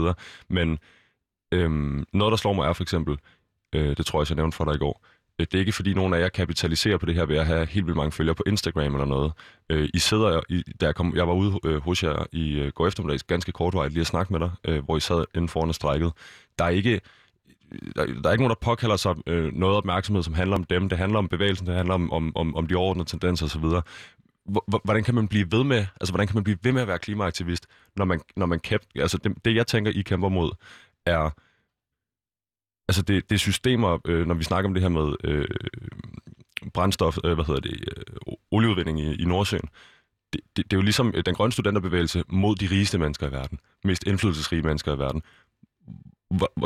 [0.49, 0.79] Men
[1.51, 1.69] øh,
[2.13, 3.17] noget, der slår mig er for eksempel,
[3.75, 5.05] øh, det tror jeg, jeg nævnte for dig i går,
[5.39, 7.65] Øh, det er ikke fordi nogen af jer kapitaliserer på det her ved at have
[7.65, 9.31] helt vildt mange følgere på Instagram eller noget.
[9.69, 12.71] Øh, I sidder, I, da jeg, kom, jeg var ude øh, hos jer i øh,
[12.71, 15.49] går eftermiddag, ganske kort vej lige at snakke med dig, øh, hvor I sad inden
[15.49, 16.11] foran og strækket.
[16.59, 17.01] Der er ikke,
[17.95, 20.89] der, der er ikke nogen, der påkalder sig øh, noget opmærksomhed, som handler om dem.
[20.89, 23.65] Det handler om bevægelsen, det handler om, om, om, om de overordnede tendenser osv.
[24.83, 26.99] Hvordan kan man blive ved med, altså hvordan kan man blive ved med at være
[26.99, 30.51] klimaaktivist, når man, når man kæmper, altså det, det jeg tænker, I kæmper mod,
[31.05, 31.29] er
[32.87, 35.47] altså det, det er systemer, øh, når vi snakker om det her med øh,
[36.73, 39.69] brændstof, øh, hvad hedder det, øh, olieudvinding i, i Nordsøen,
[40.33, 43.59] det, det, det er jo ligesom den grønne studenterbevægelse mod de rigeste mennesker i verden,
[43.83, 45.21] mest indflydelsesrige mennesker i verden.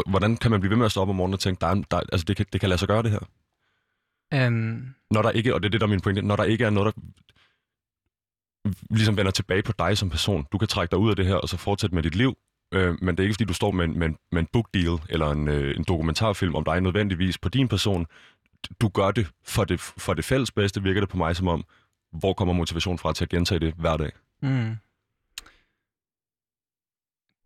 [0.09, 1.83] Hvordan kan man blive ved med at stå op om morgenen og tænke, der er,
[1.91, 3.19] der, altså det kan, det kan lade sig gøre det her?
[4.47, 4.95] Um...
[5.11, 6.69] Når der ikke, og det er det, der er min pointe, når der ikke er
[6.69, 7.01] noget, der
[8.89, 10.47] ligesom vender tilbage på dig som person.
[10.51, 12.37] Du kan trække dig ud af det her, og så fortsætte med dit liv,
[12.71, 14.67] øh, men det er ikke, fordi du står med en, med en, med en book
[14.73, 18.07] deal eller en, øh, en dokumentarfilm om dig nødvendigvis på din person.
[18.81, 21.63] Du gør det for det, for det fælles bedste, virker det på mig som om,
[22.11, 24.11] hvor kommer motivation fra til at gentage det hver dag?
[24.41, 24.75] Mm.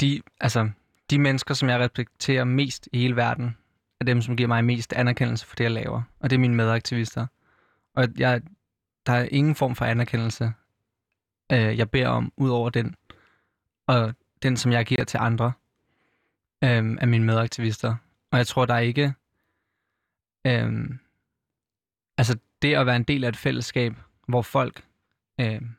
[0.02, 0.70] De, altså,
[1.10, 3.58] de mennesker, som jeg respekterer mest i hele verden,
[4.00, 6.02] er dem, som giver mig mest anerkendelse for det, jeg laver.
[6.20, 7.28] Og det er mine medaktivister.
[7.96, 8.42] Og jeg,
[9.06, 10.54] der er ingen form for anerkendelse,
[11.52, 12.96] øh, jeg beder om, ud over den.
[13.88, 14.14] Og
[14.46, 15.54] den, som jeg giver til andre
[16.64, 17.96] øhm, af mine medaktivister.
[18.32, 19.14] Og jeg tror, der er ikke...
[20.48, 21.00] Øhm,
[22.18, 23.94] altså, det at være en del af et fællesskab,
[24.28, 24.84] hvor folk
[25.40, 25.70] øhm,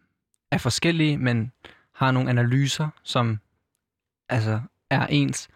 [0.51, 1.53] er forskellige, men
[1.93, 3.41] har nogle analyser, som
[4.29, 4.61] altså
[4.91, 5.49] er ens,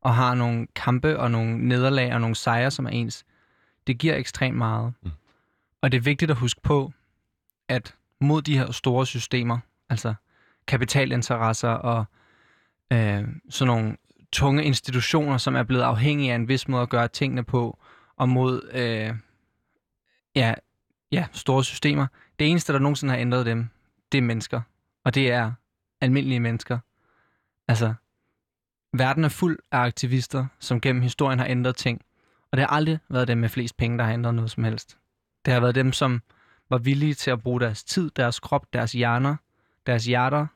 [0.00, 3.24] og har nogle kampe og nogle nederlag og nogle sejre, som er ens,
[3.86, 4.94] det giver ekstremt meget.
[5.02, 5.10] Mm.
[5.80, 6.92] Og det er vigtigt at huske på,
[7.68, 9.58] at mod de her store systemer,
[9.88, 10.14] altså
[10.66, 12.04] kapitalinteresser og
[12.92, 13.96] øh, sådan nogle
[14.32, 17.78] tunge institutioner, som er blevet afhængige af en vis måde at gøre tingene på,
[18.16, 19.14] og mod øh,
[20.34, 20.54] ja,
[21.12, 22.06] ja, store systemer.
[22.38, 23.68] Det eneste, der nogensinde har ændret dem,
[24.12, 24.60] det er mennesker.
[25.04, 25.52] Og det er
[26.00, 26.78] almindelige mennesker.
[27.68, 27.94] Altså,
[28.92, 32.00] verden er fuld af aktivister, som gennem historien har ændret ting.
[32.50, 34.98] Og det har aldrig været dem med flest penge, der har ændret noget som helst.
[35.44, 36.22] Det har været dem, som
[36.70, 39.36] var villige til at bruge deres tid, deres krop, deres hjerner,
[39.86, 40.46] deres hjerter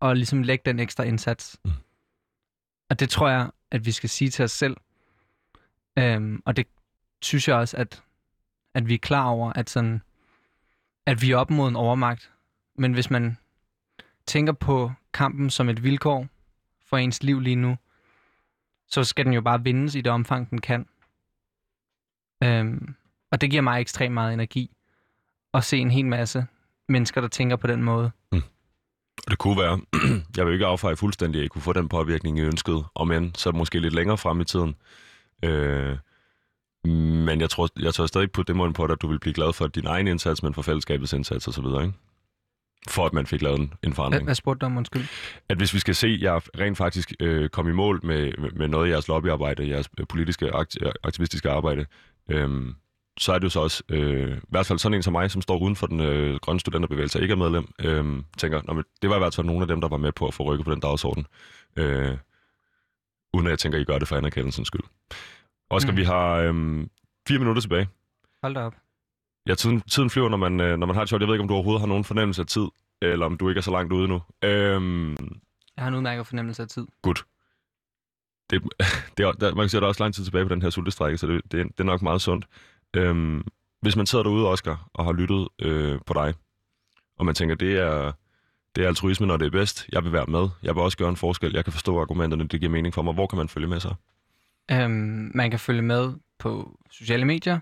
[0.00, 1.60] og ligesom lægge den ekstra indsats.
[1.64, 1.70] Mm.
[2.90, 4.76] Og det tror jeg, at vi skal sige til os selv.
[5.98, 6.66] Øhm, og det
[7.22, 8.02] synes jeg også, at,
[8.74, 10.02] at vi er klar over, at, sådan,
[11.06, 12.32] at vi er op mod en overmagt.
[12.74, 13.36] Men hvis man
[14.26, 16.26] tænker på kampen som et vilkår
[16.84, 17.76] for ens liv lige nu,
[18.88, 20.86] så skal den jo bare vindes i det omfang, den kan.
[22.44, 22.94] Øhm,
[23.30, 24.76] og det giver mig ekstremt meget energi
[25.54, 26.46] at se en hel masse
[26.88, 28.10] mennesker, der tænker på den måde.
[28.32, 28.42] Mm.
[29.30, 29.80] Det kunne være.
[30.36, 33.34] Jeg vil ikke affeje fuldstændig, at I kunne få den påvirkning, I ønskede, om end
[33.34, 34.74] så måske lidt længere frem i tiden.
[35.44, 35.96] Øh,
[36.84, 39.52] men jeg tror, jeg tror stadig på det måde på, at du vil blive glad
[39.52, 41.92] for din egen indsats, men for fællesskabets indsats osv., ikke?
[42.88, 44.24] For at man fik lavet en, en forandring.
[44.24, 45.04] Hvad spurgte du om, undskyld?
[45.48, 48.68] At hvis vi skal se, at jeg rent faktisk øh, kom i mål med, med
[48.68, 50.50] noget af jeres lobbyarbejde, jeres politiske,
[51.04, 51.86] aktivistiske arbejde,
[52.30, 52.66] øh,
[53.18, 55.42] så er det jo så også, øh, i hvert fald sådan en som mig, som
[55.42, 58.84] står uden for den øh, grønne studenterbevægelse og ikke er medlem, øh, tænker, Nå, men
[59.02, 60.64] det var i hvert fald nogle af dem, der var med på at få rykket
[60.64, 61.26] på den dagsorden.
[61.76, 62.16] Øh,
[63.34, 64.82] uden at jeg tænker, at I gør det for anerkendelsens skyld.
[65.70, 65.96] Oscar, mm.
[65.96, 66.86] vi har øh,
[67.28, 67.88] fire minutter tilbage.
[68.42, 68.74] Hold da op.
[69.46, 71.20] Ja, tiden, tiden flyver, når man, øh, når man har et shot.
[71.20, 72.66] Jeg ved ikke, om du overhovedet har nogen fornemmelse af tid,
[73.02, 74.22] eller om du ikke er så langt ude nu.
[74.44, 74.82] Øh,
[75.76, 76.86] jeg har en udmærket fornemmelse af tid.
[77.02, 77.24] Godt.
[78.50, 78.62] Det,
[79.16, 80.62] det er, der, man kan sige, at der er også lang tid tilbage på den
[80.62, 82.46] her sultestrække, så det, det, det er nok meget sundt.
[82.94, 83.44] Øhm,
[83.82, 86.34] hvis man sidder derude, Oscar, og har lyttet øh, på dig,
[87.18, 88.12] og man tænker, det er,
[88.76, 89.88] Det er altruisme, når det er bedst.
[89.92, 90.48] Jeg vil være med.
[90.62, 91.52] Jeg vil også gøre en forskel.
[91.54, 93.14] Jeg kan forstå argumenterne, det giver mening for mig.
[93.14, 93.94] Hvor kan man følge med så?
[94.70, 97.60] Øhm, man kan følge med på sociale medier.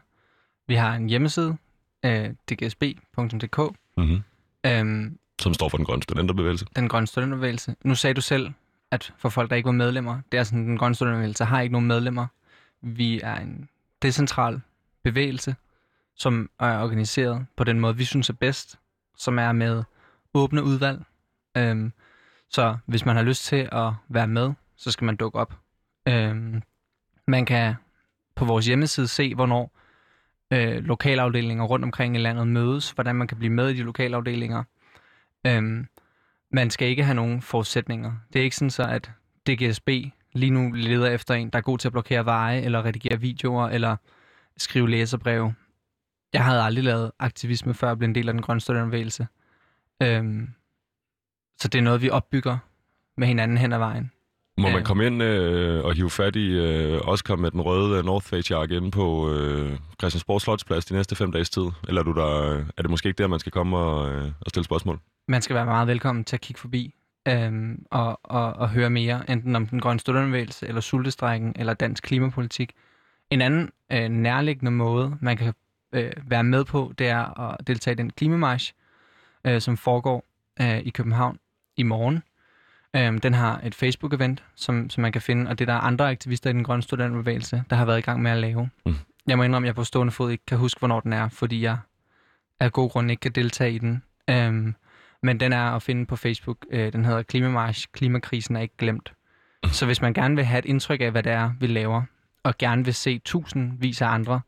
[0.66, 1.56] Vi har en hjemmeside,
[2.04, 3.58] øh, dgsb.dk.
[3.96, 4.22] Mm-hmm.
[4.66, 6.66] Øhm, Som står for den grønne studenterbevægelse.
[6.76, 7.76] den grønne studenterbevægelse.
[7.84, 8.50] Nu sagde du selv,
[8.90, 11.72] at for folk, der ikke var medlemmer, det er sådan, den grønne studenterbevægelse har ikke
[11.72, 12.26] nogen medlemmer.
[12.82, 13.68] Vi er en
[14.02, 14.60] decentral
[15.04, 15.56] bevægelse,
[16.16, 18.78] som er organiseret på den måde, vi synes er bedst,
[19.16, 19.82] som er med
[20.34, 21.02] åbne udvalg.
[21.56, 21.92] Øhm,
[22.50, 25.58] så hvis man har lyst til at være med, så skal man dukke op.
[26.08, 26.62] Øhm,
[27.26, 27.74] man kan
[28.34, 29.78] på vores hjemmeside se, hvornår
[30.50, 34.64] øh, lokalafdelinger rundt omkring i landet mødes, hvordan man kan blive med i de lokalafdelinger.
[35.46, 35.86] Øhm,
[36.50, 38.12] man skal ikke have nogen forudsætninger.
[38.32, 39.10] Det er ikke sådan så, at
[39.48, 39.88] DGSB
[40.32, 43.68] lige nu leder efter en, der er god til at blokere veje, eller redigere videoer,
[43.68, 43.96] eller
[44.56, 45.54] skrive læserbreve.
[46.32, 49.26] Jeg havde aldrig lavet aktivisme, før jeg blev en del af den grønne studenterbevægelse.
[50.02, 50.48] Øhm,
[51.60, 52.58] så det er noget, vi opbygger
[53.16, 54.10] med hinanden hen ad vejen.
[54.58, 58.04] Må man komme ind øh, og hive fat i øh, Oscar med den røde øh,
[58.04, 61.66] North Face jakke inde på øh, Christiansborg Slotsplads de næste fem dages tid?
[61.88, 64.24] Eller er, du der, øh, er det måske ikke der, man skal komme og, øh,
[64.40, 65.00] og stille spørgsmål?
[65.28, 66.94] Man skal være meget velkommen til at kigge forbi
[67.28, 72.02] øhm, og, og, og høre mere, enten om den grønne studenterbevægelse, eller sultestrækken, eller dansk
[72.02, 72.72] klimapolitik.
[73.30, 75.54] En anden øh, nærliggende måde, man kan
[75.92, 78.74] øh, være med på, det er at deltage i den klimamarsch,
[79.44, 80.24] øh, som foregår
[80.60, 81.38] øh, i København
[81.76, 82.22] i morgen.
[82.96, 86.10] Øhm, den har et Facebook-event, som, som man kan finde, og det er der andre
[86.10, 88.70] aktivister i den grønne studenterbevægelse, der har været i gang med at lave.
[88.86, 88.94] Mm.
[89.26, 91.62] Jeg må indrømme, at jeg på stående fod ikke kan huske, hvornår den er, fordi
[91.62, 91.78] jeg
[92.60, 94.02] af god grund ikke kan deltage i den.
[94.30, 94.74] Øhm,
[95.22, 96.66] men den er at finde på Facebook.
[96.70, 97.88] Øh, den hedder Klimamarsch.
[97.92, 99.12] Klimakrisen er ikke glemt.
[99.72, 102.02] Så hvis man gerne vil have et indtryk af, hvad det er, vi laver,
[102.44, 104.40] og gerne vil se tusindvis af andre,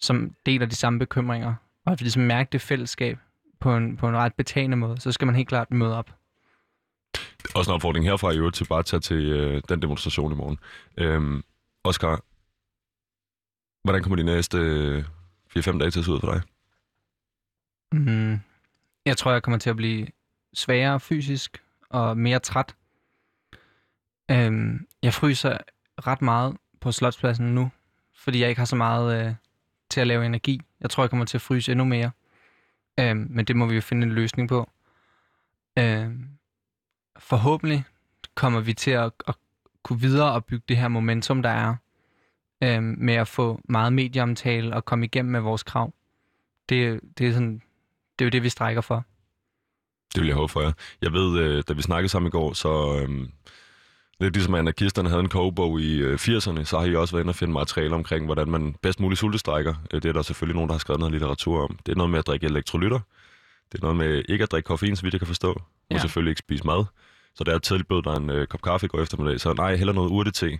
[0.00, 1.54] som deler de samme bekymringer,
[1.86, 3.18] og ligesom mærke det fællesskab
[3.60, 6.10] på en, på en ret betagende måde, så skal man helt klart møde op.
[7.54, 10.34] Også en opfordring herfra i øvrigt til bare at tage til øh, den demonstration i
[10.34, 10.58] morgen.
[10.96, 11.44] Øhm,
[11.84, 12.24] Oscar,
[13.84, 15.04] hvordan kommer de næste øh,
[15.58, 16.42] 4-5 dage til at se ud for dig?
[17.92, 18.40] Mm.
[19.06, 20.06] Jeg tror, jeg kommer til at blive
[20.54, 22.74] svagere fysisk og mere træt.
[24.30, 25.58] Øhm, jeg fryser
[26.06, 27.70] ret meget på slotspladsen nu,
[28.14, 29.34] fordi jeg ikke har så meget øh,
[29.90, 30.60] til at lave energi.
[30.80, 32.10] Jeg tror, jeg kommer til at fryse endnu mere.
[33.00, 34.70] Øhm, men det må vi jo finde en løsning på.
[35.78, 36.28] Øhm,
[37.18, 37.84] forhåbentlig
[38.34, 39.34] kommer vi til at, at
[39.82, 41.76] kunne videre og bygge det her momentum, der er
[42.62, 45.92] øhm, med at få meget medieomtale og komme igennem med vores krav.
[46.68, 47.62] Det, det er sådan
[48.20, 49.04] det er jo det, vi strækker for.
[50.14, 50.72] Det vil jeg håbe for jer.
[51.02, 53.28] Jeg ved, øh, da vi snakkede sammen i går, så øh,
[54.20, 57.30] lidt ligesom anarkisterne havde en kogebog i øh, 80'erne, så har I også været inde
[57.30, 59.74] og finde materiale omkring, hvordan man bedst muligt sultestrækker.
[59.94, 61.78] Øh, det er der selvfølgelig nogen, der har skrevet noget litteratur om.
[61.86, 63.00] Det er noget med at drikke elektrolytter.
[63.72, 65.50] Det er noget med ikke at drikke koffein, så vidt jeg kan forstå.
[65.52, 65.98] Og Ja.
[65.98, 66.84] selvfølgelig ikke spise mad.
[67.34, 69.40] Så der er tilbudt dig en øh, kop kaffe i går eftermiddag.
[69.40, 70.58] Så nej, heller noget urtete.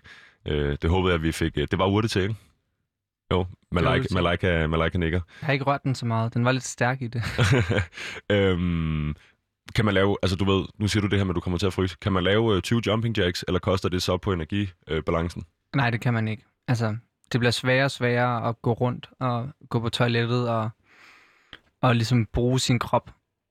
[0.48, 1.58] Øh, det håbede jeg, at vi fik.
[1.58, 2.34] Øh, det var urtete, ikke?
[3.32, 4.06] Jo, Malaika.
[4.10, 5.20] Malaika, Malaika nikker.
[5.40, 6.34] Jeg har ikke rørt den så meget.
[6.34, 7.22] Den var lidt stærk i det.
[8.36, 9.14] øhm,
[9.74, 11.58] kan man lave, altså du ved, nu siger du det her med, at du kommer
[11.58, 11.96] til at fryse.
[12.00, 15.40] Kan man lave øh, 20 jumping jacks, eller koster det så på energibalancen?
[15.40, 16.44] Øh, nej, det kan man ikke.
[16.68, 16.96] Altså,
[17.32, 20.70] det bliver sværere og sværere at gå rundt og gå på toilettet og,
[21.80, 23.10] og ligesom bruge sin krop.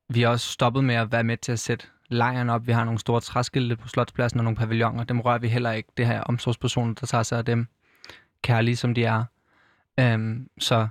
[0.09, 2.67] Vi har også stoppet med at være med til at sætte lejren op.
[2.67, 5.03] Vi har nogle store træskilte på Slotspladsen og nogle pavilloner.
[5.03, 5.89] Dem rører vi heller ikke.
[5.97, 7.67] Det her omsorgspersoner, der tager sig af dem.
[8.41, 9.24] Kærlige som de er.
[9.99, 10.88] Øhm, så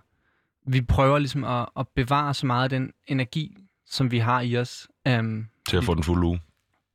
[0.66, 3.56] vi prøver ligesom at, at bevare så meget af den energi,
[3.86, 4.88] som vi har i os.
[5.08, 6.40] Øhm, til at få den fulde uge.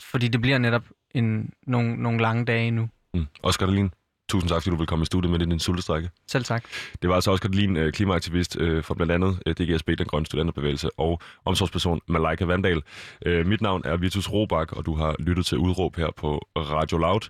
[0.02, 0.84] fordi det bliver netop
[1.16, 2.90] en, nogle, nogle lange dage nu.
[3.14, 3.26] Mm.
[3.44, 3.92] Oscar Dahlin,
[4.30, 6.10] tusind tak, fordi du vil komme i studiet med din sultestrække.
[6.28, 6.64] Selv tak.
[7.02, 10.26] Det var altså Oscar Dahlin, øh, klimaaktivist øh, for blandt andet øh, DGSB, den grønne
[10.26, 12.82] studenterbevægelse, og omsorgsperson Malaika Vandal.
[13.26, 17.22] Mit navn er Vitus Robak, og du har lyttet til Udråb her på Radio Loud.